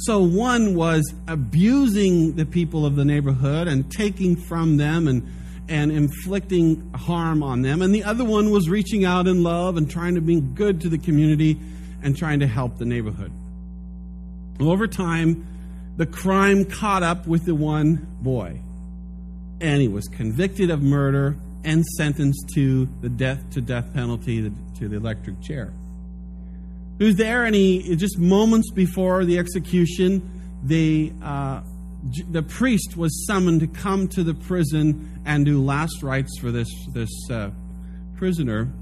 So 0.00 0.22
one 0.22 0.76
was 0.76 1.12
abusing 1.26 2.36
the 2.36 2.46
people 2.46 2.86
of 2.86 2.94
the 2.94 3.04
neighborhood 3.04 3.66
and 3.66 3.90
taking 3.90 4.36
from 4.36 4.76
them 4.76 5.08
and 5.08 5.28
and 5.70 5.92
inflicting 5.92 6.90
harm 6.94 7.42
on 7.42 7.60
them, 7.60 7.82
and 7.82 7.94
the 7.94 8.04
other 8.04 8.24
one 8.24 8.50
was 8.50 8.70
reaching 8.70 9.04
out 9.04 9.26
in 9.26 9.42
love 9.42 9.76
and 9.76 9.90
trying 9.90 10.14
to 10.14 10.20
be 10.22 10.40
good 10.40 10.80
to 10.80 10.88
the 10.88 10.96
community 10.96 11.58
and 12.02 12.16
trying 12.16 12.40
to 12.40 12.46
help 12.46 12.78
the 12.78 12.86
neighborhood. 12.86 13.30
Well, 14.58 14.70
over 14.70 14.86
time, 14.86 15.46
the 15.98 16.06
crime 16.06 16.64
caught 16.64 17.02
up 17.02 17.26
with 17.26 17.44
the 17.44 17.54
one 17.54 18.06
boy, 18.22 18.60
and 19.60 19.82
he 19.82 19.88
was 19.88 20.06
convicted 20.08 20.70
of 20.70 20.80
murder 20.80 21.36
and 21.64 21.84
sentenced 21.84 22.48
to 22.54 22.88
the 23.02 23.10
death 23.10 23.50
to 23.50 23.60
death 23.60 23.92
penalty 23.92 24.50
to 24.78 24.88
the 24.88 24.96
electric 24.96 25.42
chair 25.42 25.70
who's 26.98 27.16
there, 27.16 27.44
and 27.44 27.54
he 27.54 27.96
just 27.96 28.18
moments 28.18 28.70
before 28.70 29.24
the 29.24 29.38
execution, 29.38 30.58
the 30.64 31.12
uh, 31.22 31.62
the 32.30 32.42
priest 32.42 32.96
was 32.96 33.26
summoned 33.26 33.60
to 33.60 33.66
come 33.66 34.08
to 34.08 34.22
the 34.22 34.34
prison 34.34 35.20
and 35.24 35.44
do 35.44 35.62
last 35.62 36.02
rites 36.02 36.38
for 36.38 36.50
this 36.50 36.68
this 36.92 37.10
uh, 37.30 37.50
prisoner. 38.16 38.72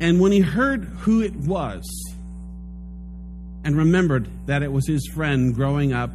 And 0.00 0.20
when 0.20 0.32
he 0.32 0.40
heard 0.40 0.84
who 0.84 1.20
it 1.22 1.34
was, 1.34 1.84
and 3.64 3.76
remembered 3.76 4.28
that 4.46 4.62
it 4.62 4.72
was 4.72 4.86
his 4.86 5.06
friend 5.14 5.54
growing 5.54 5.92
up, 5.92 6.10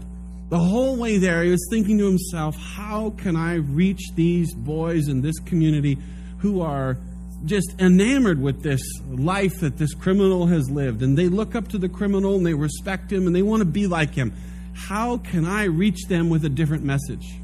the 0.49 0.59
whole 0.59 0.95
way 0.97 1.17
there, 1.17 1.43
he 1.43 1.51
was 1.51 1.65
thinking 1.69 1.97
to 1.97 2.05
himself, 2.05 2.55
"How 2.57 3.11
can 3.17 3.35
I 3.35 3.55
reach 3.55 4.01
these 4.15 4.53
boys 4.53 5.07
in 5.07 5.21
this 5.21 5.39
community 5.39 5.97
who 6.39 6.61
are?" 6.61 6.97
Just 7.45 7.75
enamored 7.79 8.41
with 8.41 8.63
this 8.63 8.81
life 9.07 9.59
that 9.61 9.77
this 9.77 9.93
criminal 9.93 10.47
has 10.47 10.69
lived. 10.69 11.01
And 11.01 11.17
they 11.17 11.29
look 11.29 11.55
up 11.55 11.69
to 11.69 11.77
the 11.77 11.89
criminal 11.89 12.35
and 12.35 12.45
they 12.45 12.53
respect 12.53 13.11
him 13.11 13.27
and 13.27 13.35
they 13.35 13.41
want 13.41 13.61
to 13.61 13.65
be 13.65 13.87
like 13.87 14.13
him. 14.13 14.33
How 14.73 15.17
can 15.17 15.45
I 15.45 15.65
reach 15.65 16.05
them 16.07 16.29
with 16.29 16.45
a 16.45 16.49
different 16.49 16.83
message? 16.83 17.39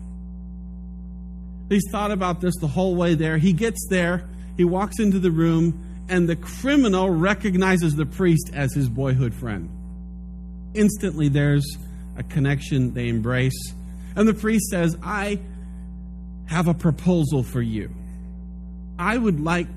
He's 1.69 1.83
thought 1.91 2.11
about 2.11 2.41
this 2.41 2.53
the 2.59 2.67
whole 2.67 2.95
way 2.95 3.15
there. 3.15 3.37
He 3.37 3.53
gets 3.53 3.87
there, 3.89 4.27
he 4.55 4.63
walks 4.63 4.99
into 4.99 5.19
the 5.19 5.31
room, 5.31 6.05
and 6.07 6.29
the 6.29 6.35
criminal 6.35 7.09
recognizes 7.09 7.95
the 7.95 8.05
priest 8.05 8.51
as 8.53 8.73
his 8.73 8.87
boyhood 8.87 9.33
friend. 9.33 9.69
Instantly, 10.75 11.29
there's 11.29 11.65
a 12.17 12.23
connection, 12.23 12.93
they 12.93 13.07
embrace. 13.07 13.73
And 14.15 14.27
the 14.27 14.33
priest 14.33 14.67
says, 14.69 14.95
I 15.03 15.39
have 16.45 16.67
a 16.67 16.73
proposal 16.73 17.43
for 17.43 17.61
you. 17.61 17.89
I 18.97 19.17
would 19.17 19.39
like 19.39 19.67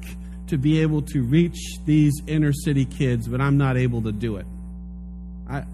to 0.49 0.59
be 0.59 0.81
able 0.81 1.03
to 1.03 1.23
reach 1.23 1.59
these 1.85 2.15
inner 2.27 2.53
city 2.53 2.85
kids, 2.85 3.29
but 3.29 3.41
I'm 3.41 3.59
not 3.59 3.77
able 3.77 4.03
to 4.03 4.13
do 4.13 4.37
it. 4.37 4.47
I, 5.49 5.65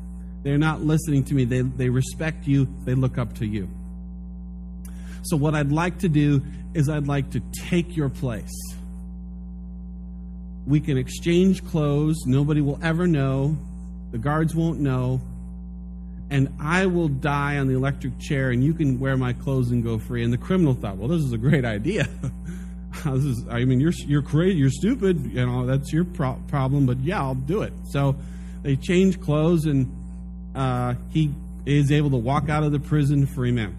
they're 0.43 0.59
not 0.59 0.83
listening 0.83 1.25
to 1.25 1.35
me. 1.35 1.45
They, 1.45 1.63
they 1.63 1.89
respect 1.89 2.47
you, 2.47 2.69
they 2.85 2.95
look 2.95 3.19
up 3.19 3.35
to 3.39 3.47
you. 3.47 3.69
So, 5.23 5.37
what 5.37 5.55
I'd 5.55 5.73
like 5.73 5.99
to 6.01 6.09
do 6.09 6.43
is, 6.75 6.89
I'd 6.89 7.07
like 7.07 7.31
to 7.31 7.41
take 7.53 7.97
your 7.97 8.09
place. 8.09 8.53
We 10.67 10.81
can 10.81 10.99
exchange 10.99 11.65
clothes, 11.65 12.25
nobody 12.27 12.61
will 12.61 12.79
ever 12.83 13.07
know, 13.07 13.57
the 14.11 14.19
guards 14.19 14.55
won't 14.55 14.81
know, 14.81 15.21
and 16.31 16.49
I 16.61 16.87
will 16.87 17.09
die 17.09 17.59
on 17.59 17.69
the 17.69 17.75
electric 17.75 18.19
chair, 18.19 18.51
and 18.51 18.65
you 18.65 18.75
can 18.75 18.99
wear 18.99 19.17
my 19.17 19.33
clothes 19.33 19.71
and 19.71 19.85
go 19.85 19.99
free. 19.99 20.25
And 20.25 20.33
the 20.33 20.39
criminal 20.39 20.75
thought, 20.75 20.97
well, 20.97 21.09
this 21.09 21.23
is 21.23 21.33
a 21.33 21.39
great 21.39 21.65
idea. 21.65 22.09
this 23.05 23.25
is, 23.25 23.49
I 23.49 23.65
mean, 23.65 23.81
you're 23.81 23.93
you're 24.07 24.23
crazy, 24.23 24.57
you're 24.57 24.71
stupid, 24.71 25.33
you 25.33 25.45
know, 25.45 25.67
that's 25.67 25.93
your 25.93 26.05
pro- 26.05 26.41
problem. 26.49 26.87
But 26.87 27.01
yeah, 27.01 27.21
I'll 27.21 27.35
do 27.35 27.63
it. 27.63 27.73
So 27.91 28.17
they 28.63 28.77
change 28.77 29.21
clothes, 29.21 29.67
and 29.67 29.91
uh, 30.55 30.95
he 31.11 31.33
is 31.67 31.91
able 31.91 32.11
to 32.11 32.17
walk 32.17 32.49
out 32.49 32.63
of 32.63 32.73
the 32.73 32.81
prison 32.81 33.27
free 33.27 33.53
man. 33.53 33.77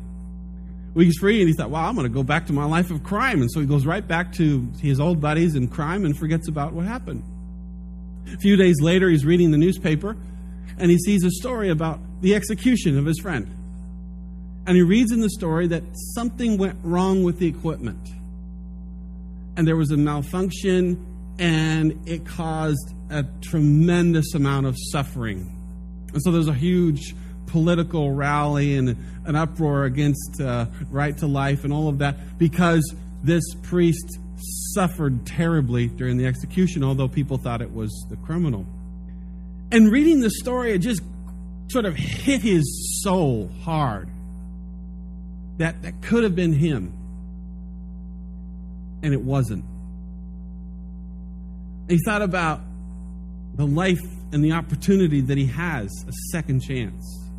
Well, 0.93 1.05
he's 1.05 1.17
free, 1.17 1.39
and 1.41 1.47
he 1.47 1.53
thought, 1.53 1.69
"Wow, 1.69 1.87
I'm 1.87 1.95
going 1.95 2.07
to 2.07 2.13
go 2.13 2.23
back 2.23 2.47
to 2.47 2.53
my 2.53 2.65
life 2.65 2.91
of 2.91 3.03
crime." 3.03 3.41
And 3.41 3.51
so 3.51 3.59
he 3.59 3.65
goes 3.65 3.85
right 3.85 4.05
back 4.05 4.33
to 4.33 4.67
his 4.81 4.99
old 4.99 5.21
buddies 5.21 5.55
in 5.55 5.67
crime 5.67 6.05
and 6.05 6.17
forgets 6.17 6.47
about 6.47 6.73
what 6.73 6.85
happened. 6.85 7.23
A 8.33 8.37
few 8.37 8.55
days 8.55 8.81
later, 8.81 9.09
he's 9.09 9.25
reading 9.25 9.51
the 9.51 9.57
newspaper, 9.57 10.15
and 10.77 10.89
he 10.89 10.97
sees 10.97 11.23
a 11.23 11.31
story 11.31 11.69
about 11.69 11.99
the 12.21 12.35
execution 12.35 12.97
of 12.97 13.05
his 13.05 13.19
friend. 13.19 13.47
And 14.67 14.75
he 14.75 14.81
reads 14.81 15.11
in 15.11 15.19
the 15.19 15.29
story 15.29 15.67
that 15.67 15.83
something 16.15 16.57
went 16.57 16.79
wrong 16.81 17.23
with 17.23 17.37
the 17.37 17.47
equipment 17.47 17.99
and 19.57 19.67
there 19.67 19.75
was 19.75 19.91
a 19.91 19.97
malfunction, 19.97 21.05
and 21.39 22.07
it 22.07 22.25
caused 22.25 22.93
a 23.09 23.23
tremendous 23.41 24.33
amount 24.33 24.65
of 24.65 24.75
suffering. 24.91 25.51
And 26.13 26.21
so 26.21 26.31
there's 26.31 26.47
a 26.47 26.53
huge 26.53 27.15
political 27.47 28.11
rally 28.11 28.75
and 28.75 28.97
an 29.25 29.35
uproar 29.35 29.85
against 29.85 30.41
uh, 30.41 30.65
right 30.89 31.17
to 31.17 31.27
life 31.27 31.63
and 31.63 31.71
all 31.71 31.87
of 31.87 31.99
that 31.99 32.37
because 32.37 32.95
this 33.23 33.43
priest 33.63 34.19
suffered 34.73 35.25
terribly 35.25 35.87
during 35.87 36.17
the 36.17 36.25
execution, 36.25 36.83
although 36.83 37.07
people 37.07 37.37
thought 37.37 37.61
it 37.61 37.73
was 37.73 37.91
the 38.09 38.17
criminal. 38.17 38.65
And 39.71 39.91
reading 39.91 40.19
the 40.19 40.29
story, 40.29 40.73
it 40.73 40.79
just 40.79 41.01
sort 41.67 41.85
of 41.85 41.95
hit 41.95 42.41
his 42.41 43.01
soul 43.03 43.49
hard. 43.63 44.09
That 45.57 45.81
that 45.83 46.01
could 46.01 46.23
have 46.23 46.35
been 46.35 46.53
him 46.53 46.93
and 49.05 49.13
it 49.13 49.21
wasn't. 49.21 49.63
He 51.87 51.99
thought 52.03 52.23
about 52.23 52.61
the 53.53 53.67
life 53.67 54.01
and 54.33 54.43
the 54.43 54.53
opportunity 54.53 55.21
that 55.21 55.37
he 55.37 55.45
has 55.45 55.91
a 56.07 56.11
second 56.31 56.61
chance. 56.61 57.29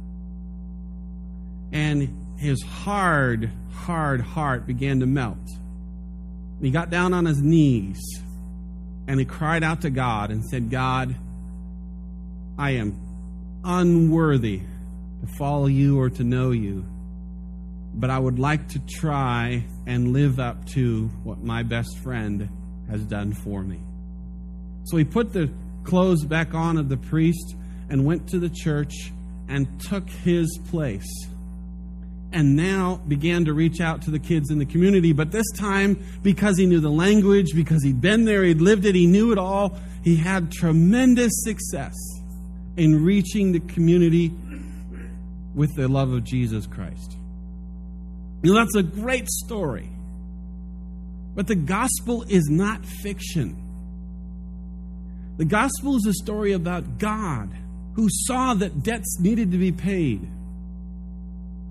And 1.72 2.37
his 2.38 2.62
hard, 2.62 3.50
hard 3.72 4.20
heart 4.20 4.64
began 4.64 5.00
to 5.00 5.07
melt. 5.07 5.37
He 6.62 6.70
got 6.70 6.88
down 6.88 7.12
on 7.12 7.24
his 7.24 7.42
knees 7.42 8.00
and 9.09 9.18
he 9.18 9.26
cried 9.26 9.64
out 9.64 9.81
to 9.81 9.90
God 9.90 10.31
and 10.31 10.44
said, 10.44 10.70
God, 10.70 11.16
I 12.57 12.70
am 12.70 12.96
unworthy 13.64 14.61
to 15.20 15.26
follow 15.37 15.66
you 15.66 15.98
or 15.98 16.11
to 16.11 16.22
know 16.22 16.52
you 16.52 16.87
but 17.96 18.11
I 18.11 18.18
would 18.18 18.38
like 18.38 18.68
to 18.68 18.79
try 18.81 19.64
and 19.87 20.12
live 20.12 20.38
up 20.38 20.66
to 20.66 21.07
what 21.22 21.38
my 21.38 21.62
best 21.62 21.99
friend 21.99 22.49
has 22.90 23.03
done 23.03 23.33
for 23.33 23.62
me. 23.62 23.81
So 24.85 24.96
he 24.96 25.05
put 25.05 25.33
the 25.33 25.51
clothes 25.85 26.25
back 26.25 26.55
on 26.55 26.77
of 26.77 26.88
the 26.88 26.96
priest 26.96 27.57
and 27.88 28.05
went 28.05 28.29
to 28.29 28.38
the 28.38 28.51
church 28.51 29.12
and 29.49 29.81
took 29.81 30.09
his 30.11 30.59
place. 30.70 31.09
And 32.33 32.57
now 32.57 32.96
began 33.09 33.44
to 33.44 33.55
reach 33.55 33.81
out 33.81 34.03
to 34.03 34.11
the 34.11 34.18
kids 34.18 34.51
in 34.51 34.59
the 34.59 34.66
community. 34.66 35.12
But 35.12 35.31
this 35.31 35.46
time, 35.53 36.05
because 36.22 36.59
he 36.59 36.66
knew 36.66 36.81
the 36.81 36.90
language, 36.90 37.55
because 37.55 37.83
he'd 37.85 38.01
been 38.01 38.25
there, 38.25 38.42
he'd 38.42 38.61
lived 38.61 38.85
it, 38.85 38.94
he 38.94 39.07
knew 39.07 39.33
it 39.33 39.38
all, 39.38 39.79
he 40.03 40.16
had 40.16 40.51
tremendous 40.51 41.33
success 41.44 41.94
in 42.77 43.03
reaching 43.05 43.53
the 43.53 43.61
community 43.61 44.33
with 45.55 45.75
the 45.77 45.88
love 45.88 46.12
of 46.12 46.25
Jesus 46.25 46.66
Christ. 46.66 47.16
You 48.42 48.53
know, 48.53 48.59
that's 48.61 48.77
a 48.77 48.83
great 48.83 49.29
story. 49.29 49.90
But 51.35 51.46
the 51.46 51.55
gospel 51.55 52.25
is 52.29 52.49
not 52.49 52.85
fiction. 52.85 53.62
The 55.37 55.44
gospel 55.44 55.96
is 55.96 56.07
a 56.07 56.14
story 56.14 56.53
about 56.53 56.99
God 56.99 57.51
who 57.94 58.09
saw 58.11 58.55
that 58.55 58.83
debts 58.83 59.18
needed 59.20 59.53
to 59.53 59.59
be 59.59 59.72
paid. 59.72 60.27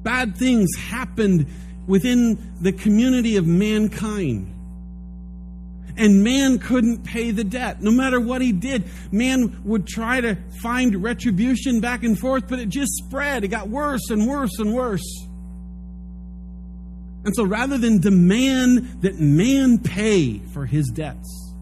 Bad 0.03 0.37
things 0.37 0.69
happened 0.77 1.47
within 1.87 2.53
the 2.61 2.71
community 2.71 3.37
of 3.37 3.47
mankind. 3.47 4.51
And 5.97 6.23
man 6.23 6.59
couldn't 6.59 7.03
pay 7.03 7.31
the 7.31 7.43
debt. 7.43 7.81
No 7.81 7.89
matter 7.89 8.19
what 8.19 8.41
he 8.41 8.51
did, 8.51 8.83
man 9.11 9.61
would 9.63 9.87
try 9.87 10.19
to 10.21 10.37
find 10.61 11.01
retribution 11.01 11.79
back 11.79 12.03
and 12.03 12.19
forth, 12.19 12.47
but 12.47 12.59
it 12.59 12.69
just 12.69 12.91
spread. 12.95 13.43
It 13.43 13.47
got 13.47 13.69
worse 13.69 14.09
and 14.09 14.27
worse 14.27 14.59
and 14.59 14.73
worse. 14.73 15.24
And 17.25 17.35
so 17.35 17.43
rather 17.43 17.77
than 17.79 17.99
demand 17.99 19.01
that 19.01 19.19
man 19.19 19.79
pay 19.79 20.37
for 20.53 20.65
his 20.65 20.87
debts, 20.89 21.53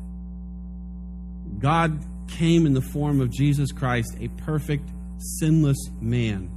God 1.59 2.03
came 2.27 2.65
in 2.65 2.73
the 2.73 2.81
form 2.81 3.21
of 3.21 3.31
Jesus 3.31 3.71
Christ, 3.71 4.17
a 4.19 4.27
perfect, 4.27 4.89
sinless 5.39 5.77
man, 6.01 6.51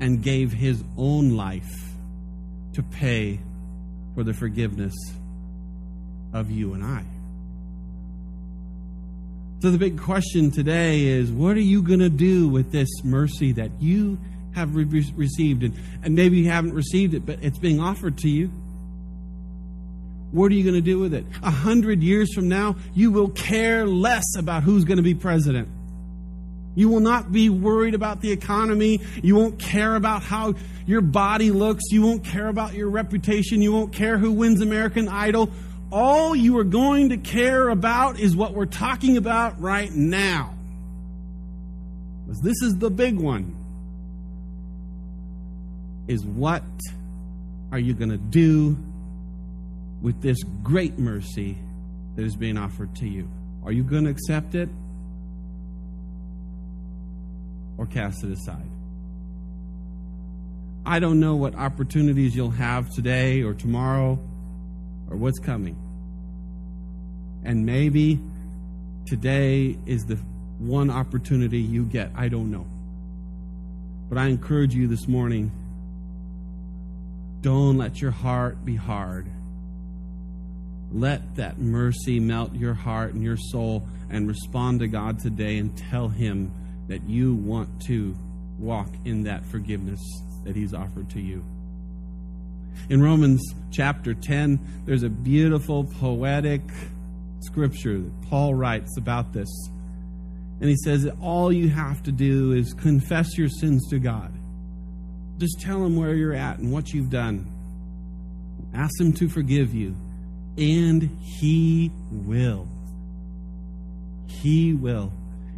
and 0.00 0.22
gave 0.22 0.50
his 0.50 0.82
own 0.96 1.36
life 1.36 1.70
to 2.72 2.82
pay 2.82 3.38
for 4.14 4.24
the 4.24 4.32
forgiveness 4.32 4.94
of 6.32 6.50
you 6.50 6.72
and 6.72 6.82
I. 6.82 7.04
So 9.60 9.70
the 9.70 9.76
big 9.76 10.00
question 10.00 10.50
today 10.50 11.02
is 11.04 11.30
what 11.30 11.54
are 11.54 11.60
you 11.60 11.82
going 11.82 12.00
to 12.00 12.08
do 12.08 12.48
with 12.48 12.72
this 12.72 12.88
mercy 13.04 13.52
that 13.52 13.70
you 13.78 14.18
have 14.54 14.74
re- 14.74 15.12
received? 15.16 15.62
And, 15.62 15.74
and 16.02 16.14
maybe 16.14 16.38
you 16.38 16.50
haven't 16.50 16.74
received 16.74 17.14
it, 17.14 17.26
but 17.26 17.38
it's 17.42 17.58
being 17.58 17.80
offered 17.80 18.18
to 18.18 18.28
you. 18.28 18.50
What 20.32 20.52
are 20.52 20.54
you 20.54 20.62
going 20.62 20.76
to 20.76 20.80
do 20.80 20.98
with 20.98 21.12
it? 21.12 21.24
A 21.42 21.50
hundred 21.50 22.02
years 22.02 22.32
from 22.32 22.48
now, 22.48 22.76
you 22.94 23.10
will 23.10 23.30
care 23.30 23.86
less 23.86 24.36
about 24.36 24.62
who's 24.62 24.84
going 24.84 24.98
to 24.98 25.02
be 25.02 25.14
president. 25.14 25.68
You 26.76 26.88
will 26.88 27.00
not 27.00 27.32
be 27.32 27.50
worried 27.50 27.94
about 27.94 28.20
the 28.20 28.30
economy. 28.30 29.00
You 29.22 29.34
won't 29.34 29.58
care 29.58 29.96
about 29.96 30.22
how 30.22 30.54
your 30.86 31.00
body 31.00 31.50
looks. 31.50 31.84
You 31.90 32.02
won't 32.02 32.24
care 32.24 32.46
about 32.46 32.74
your 32.74 32.88
reputation. 32.88 33.60
You 33.60 33.72
won't 33.72 33.92
care 33.92 34.18
who 34.18 34.32
wins 34.32 34.60
American 34.60 35.08
Idol. 35.08 35.50
All 35.90 36.36
you 36.36 36.56
are 36.58 36.64
going 36.64 37.08
to 37.08 37.16
care 37.16 37.68
about 37.68 38.20
is 38.20 38.36
what 38.36 38.54
we're 38.54 38.66
talking 38.66 39.16
about 39.16 39.60
right 39.60 39.90
now. 39.90 40.54
Because 42.24 42.40
this 42.40 42.62
is 42.62 42.76
the 42.78 42.90
big 42.90 43.18
one. 43.18 43.56
Is 46.08 46.24
what 46.24 46.64
are 47.72 47.78
you 47.78 47.94
going 47.94 48.10
to 48.10 48.18
do 48.18 48.76
with 50.02 50.20
this 50.22 50.38
great 50.62 50.98
mercy 50.98 51.58
that 52.16 52.24
is 52.24 52.36
being 52.36 52.56
offered 52.56 52.94
to 52.96 53.08
you? 53.08 53.30
Are 53.64 53.72
you 53.72 53.84
going 53.84 54.04
to 54.04 54.10
accept 54.10 54.54
it 54.54 54.68
or 57.76 57.86
cast 57.86 58.24
it 58.24 58.32
aside? 58.32 58.68
I 60.84 60.98
don't 60.98 61.20
know 61.20 61.36
what 61.36 61.54
opportunities 61.54 62.34
you'll 62.34 62.50
have 62.50 62.90
today 62.90 63.42
or 63.42 63.54
tomorrow 63.54 64.18
or 65.10 65.16
what's 65.16 65.38
coming. 65.38 65.76
And 67.44 67.64
maybe 67.66 68.18
today 69.06 69.78
is 69.86 70.04
the 70.04 70.16
one 70.58 70.90
opportunity 70.90 71.58
you 71.60 71.84
get. 71.84 72.10
I 72.16 72.28
don't 72.28 72.50
know. 72.50 72.66
But 74.08 74.18
I 74.18 74.26
encourage 74.26 74.74
you 74.74 74.88
this 74.88 75.06
morning 75.06 75.52
don't 77.40 77.78
let 77.78 78.00
your 78.00 78.10
heart 78.10 78.64
be 78.64 78.76
hard. 78.76 79.26
Let 80.92 81.36
that 81.36 81.58
mercy 81.58 82.20
melt 82.20 82.54
your 82.54 82.74
heart 82.74 83.14
and 83.14 83.22
your 83.22 83.36
soul 83.36 83.86
and 84.10 84.26
respond 84.26 84.80
to 84.80 84.88
God 84.88 85.20
today 85.20 85.58
and 85.58 85.76
tell 85.76 86.08
Him 86.08 86.52
that 86.88 87.08
you 87.08 87.34
want 87.34 87.80
to 87.82 88.16
walk 88.58 88.88
in 89.04 89.22
that 89.24 89.46
forgiveness 89.46 90.00
that 90.44 90.56
He's 90.56 90.74
offered 90.74 91.08
to 91.10 91.20
you. 91.20 91.44
In 92.88 93.02
Romans 93.02 93.42
chapter 93.70 94.14
10, 94.14 94.82
there's 94.84 95.02
a 95.02 95.08
beautiful 95.08 95.84
poetic 95.84 96.62
scripture 97.40 97.98
that 97.98 98.22
Paul 98.28 98.54
writes 98.54 98.96
about 98.96 99.32
this. 99.32 99.48
And 100.60 100.68
he 100.68 100.76
says 100.76 101.04
that 101.04 101.14
all 101.20 101.52
you 101.52 101.68
have 101.70 102.02
to 102.02 102.12
do 102.12 102.52
is 102.52 102.74
confess 102.74 103.38
your 103.38 103.48
sins 103.48 103.88
to 103.90 103.98
God. 103.98 104.32
Just 105.40 105.60
tell 105.60 105.84
him 105.84 105.96
where 105.96 106.14
you're 106.14 106.34
at 106.34 106.58
and 106.58 106.70
what 106.70 106.90
you've 106.90 107.10
done. 107.10 107.50
Ask 108.74 109.00
him 109.00 109.12
to 109.14 109.28
forgive 109.28 109.74
you 109.74 109.96
and 110.60 111.18
He 111.22 111.90
will. 112.10 112.68
He 114.26 114.74
will. 114.74 115.12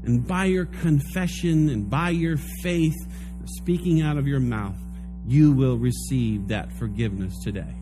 And 0.05 0.27
by 0.27 0.47
your 0.47 0.66
confession 0.66 1.68
and 1.68 1.88
by 1.88 2.11
your 2.11 2.37
faith, 2.37 2.97
speaking 3.45 4.03
out 4.03 4.16
of 4.16 4.27
your 4.27 4.40
mouth, 4.40 4.77
you 5.27 5.53
will 5.53 5.77
receive 5.77 6.49
that 6.49 6.73
forgiveness 6.73 7.35
today. 7.42 7.75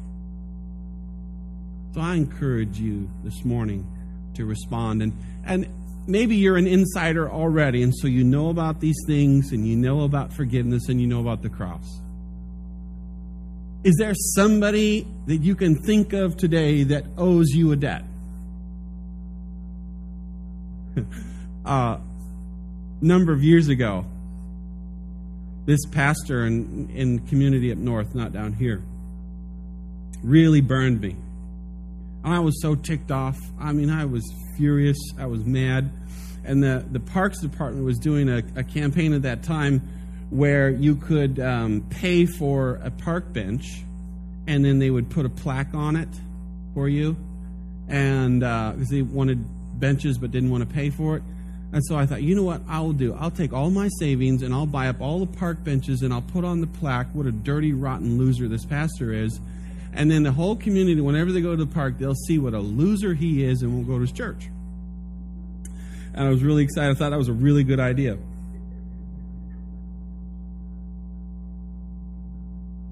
So 1.94 2.00
I 2.00 2.14
encourage 2.14 2.78
you 2.78 3.10
this 3.24 3.44
morning 3.44 3.86
to 4.34 4.44
respond. 4.44 5.02
And, 5.02 5.12
and 5.44 5.66
maybe 6.06 6.36
you're 6.36 6.56
an 6.56 6.66
insider 6.66 7.30
already, 7.30 7.82
and 7.82 7.94
so 7.94 8.06
you 8.06 8.24
know 8.24 8.50
about 8.50 8.80
these 8.80 8.98
things, 9.06 9.52
and 9.52 9.66
you 9.66 9.76
know 9.76 10.02
about 10.02 10.32
forgiveness, 10.32 10.88
and 10.88 11.00
you 11.00 11.06
know 11.06 11.20
about 11.20 11.42
the 11.42 11.48
cross. 11.48 12.00
Is 13.82 13.96
there 13.98 14.14
somebody 14.14 15.06
that 15.26 15.38
you 15.38 15.54
can 15.54 15.74
think 15.82 16.12
of 16.12 16.36
today 16.36 16.82
that 16.84 17.04
owes 17.16 17.50
you 17.50 17.72
a 17.72 17.76
debt? 17.76 18.04
a 20.96 21.04
uh, 21.68 22.00
number 23.00 23.32
of 23.32 23.42
years 23.42 23.68
ago, 23.68 24.04
this 25.66 25.80
pastor 25.86 26.46
in, 26.46 26.90
in 26.90 27.18
community 27.20 27.72
up 27.72 27.78
north, 27.78 28.14
not 28.14 28.32
down 28.32 28.52
here, 28.52 28.82
really 30.22 30.60
burned 30.60 31.00
me. 31.00 31.16
And 32.24 32.34
I 32.34 32.40
was 32.40 32.60
so 32.60 32.74
ticked 32.74 33.10
off. 33.10 33.38
I 33.58 33.72
mean, 33.72 33.90
I 33.90 34.04
was 34.04 34.24
furious. 34.56 34.98
I 35.18 35.26
was 35.26 35.44
mad. 35.44 35.90
And 36.44 36.62
the, 36.62 36.84
the 36.90 37.00
Parks 37.00 37.40
Department 37.40 37.84
was 37.84 37.98
doing 37.98 38.28
a, 38.28 38.42
a 38.56 38.64
campaign 38.64 39.12
at 39.12 39.22
that 39.22 39.42
time 39.42 39.82
where 40.30 40.70
you 40.70 40.96
could 40.96 41.40
um, 41.40 41.84
pay 41.90 42.24
for 42.24 42.80
a 42.84 42.90
park 42.90 43.32
bench 43.32 43.82
and 44.46 44.64
then 44.64 44.78
they 44.78 44.90
would 44.90 45.10
put 45.10 45.26
a 45.26 45.28
plaque 45.28 45.74
on 45.74 45.96
it 45.96 46.08
for 46.72 46.88
you 46.88 47.16
and 47.88 48.40
because 48.40 48.88
uh, 48.88 48.90
they 48.90 49.02
wanted 49.02 49.44
benches 49.78 50.18
but 50.18 50.30
didn't 50.30 50.50
want 50.50 50.66
to 50.66 50.72
pay 50.72 50.88
for 50.88 51.16
it 51.16 51.22
and 51.72 51.84
so 51.84 51.96
i 51.96 52.06
thought 52.06 52.22
you 52.22 52.34
know 52.34 52.42
what 52.42 52.60
i'll 52.68 52.92
do 52.92 53.14
i'll 53.14 53.30
take 53.30 53.52
all 53.52 53.70
my 53.70 53.88
savings 53.98 54.42
and 54.42 54.54
i'll 54.54 54.66
buy 54.66 54.88
up 54.88 55.00
all 55.00 55.18
the 55.18 55.38
park 55.38 55.62
benches 55.64 56.02
and 56.02 56.12
i'll 56.12 56.22
put 56.22 56.44
on 56.44 56.60
the 56.60 56.66
plaque 56.66 57.08
what 57.12 57.26
a 57.26 57.32
dirty 57.32 57.72
rotten 57.72 58.18
loser 58.18 58.46
this 58.46 58.64
pastor 58.64 59.12
is 59.12 59.40
and 59.92 60.10
then 60.10 60.22
the 60.22 60.32
whole 60.32 60.56
community 60.56 61.00
whenever 61.00 61.32
they 61.32 61.40
go 61.40 61.56
to 61.56 61.64
the 61.64 61.72
park 61.72 61.98
they'll 61.98 62.14
see 62.14 62.38
what 62.38 62.54
a 62.54 62.60
loser 62.60 63.14
he 63.14 63.44
is 63.44 63.62
and 63.62 63.72
won't 63.72 63.86
go 63.86 63.94
to 63.94 64.02
his 64.02 64.12
church 64.12 64.48
and 66.14 66.26
i 66.26 66.28
was 66.28 66.42
really 66.42 66.62
excited 66.62 66.90
i 66.90 66.94
thought 66.94 67.10
that 67.10 67.18
was 67.18 67.28
a 67.28 67.32
really 67.32 67.64
good 67.64 67.80
idea 67.80 68.16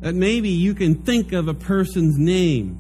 that 0.01 0.15
maybe 0.15 0.49
you 0.49 0.75
can 0.75 0.95
think 0.95 1.33
of 1.33 1.49
a 1.49 1.55
person's 1.55 2.17
name, 2.17 2.79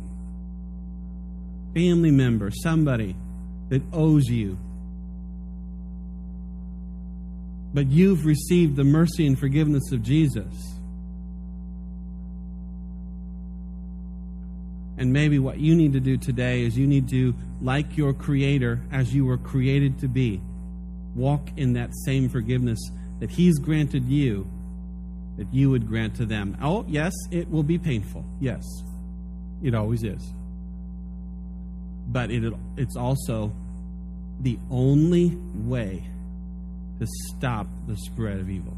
family 1.74 2.11
member, 2.11 2.51
somebody 2.51 3.16
that 3.70 3.82
owes 3.93 4.26
you. 4.26 4.57
But 7.74 7.88
you've 7.88 8.24
received 8.24 8.76
the 8.76 8.84
mercy 8.84 9.26
and 9.26 9.38
forgiveness 9.38 9.93
of 9.93 10.03
Jesus. 10.03 10.78
And 14.99 15.12
maybe 15.12 15.38
what 15.38 15.59
you 15.59 15.74
need 15.76 15.92
to 15.94 16.01
do 16.01 16.16
today 16.16 16.62
is 16.62 16.76
you 16.76 16.86
need 16.86 17.09
to, 17.11 17.34
like 17.62 17.96
your 17.96 18.12
Creator, 18.12 18.82
as 18.92 19.14
you 19.14 19.24
were 19.24 19.38
created 19.38 19.99
to 20.01 20.09
be, 20.09 20.42
walk 21.14 21.49
in 21.57 21.72
that 21.74 21.90
same 22.05 22.28
forgiveness 22.28 22.78
that 23.20 23.30
He's 23.30 23.59
granted 23.59 24.05
you 24.05 24.46
that 25.36 25.46
you 25.55 25.70
would 25.70 25.86
grant 25.86 26.16
to 26.16 26.26
them. 26.26 26.57
Oh, 26.61 26.84
yes, 26.88 27.12
it 27.30 27.49
will 27.49 27.62
be 27.62 27.78
painful. 27.78 28.24
Yes, 28.40 28.64
it 29.62 29.72
always 29.74 30.03
is. 30.03 30.34
but 32.09 32.30
it, 32.30 32.53
it's 32.76 32.96
also 32.96 33.53
the 34.40 34.59
only 34.70 35.36
way 35.55 36.07
to 36.99 37.07
stop 37.28 37.66
the 37.86 37.96
spread 37.96 38.40
of 38.40 38.49
evil. 38.51 38.76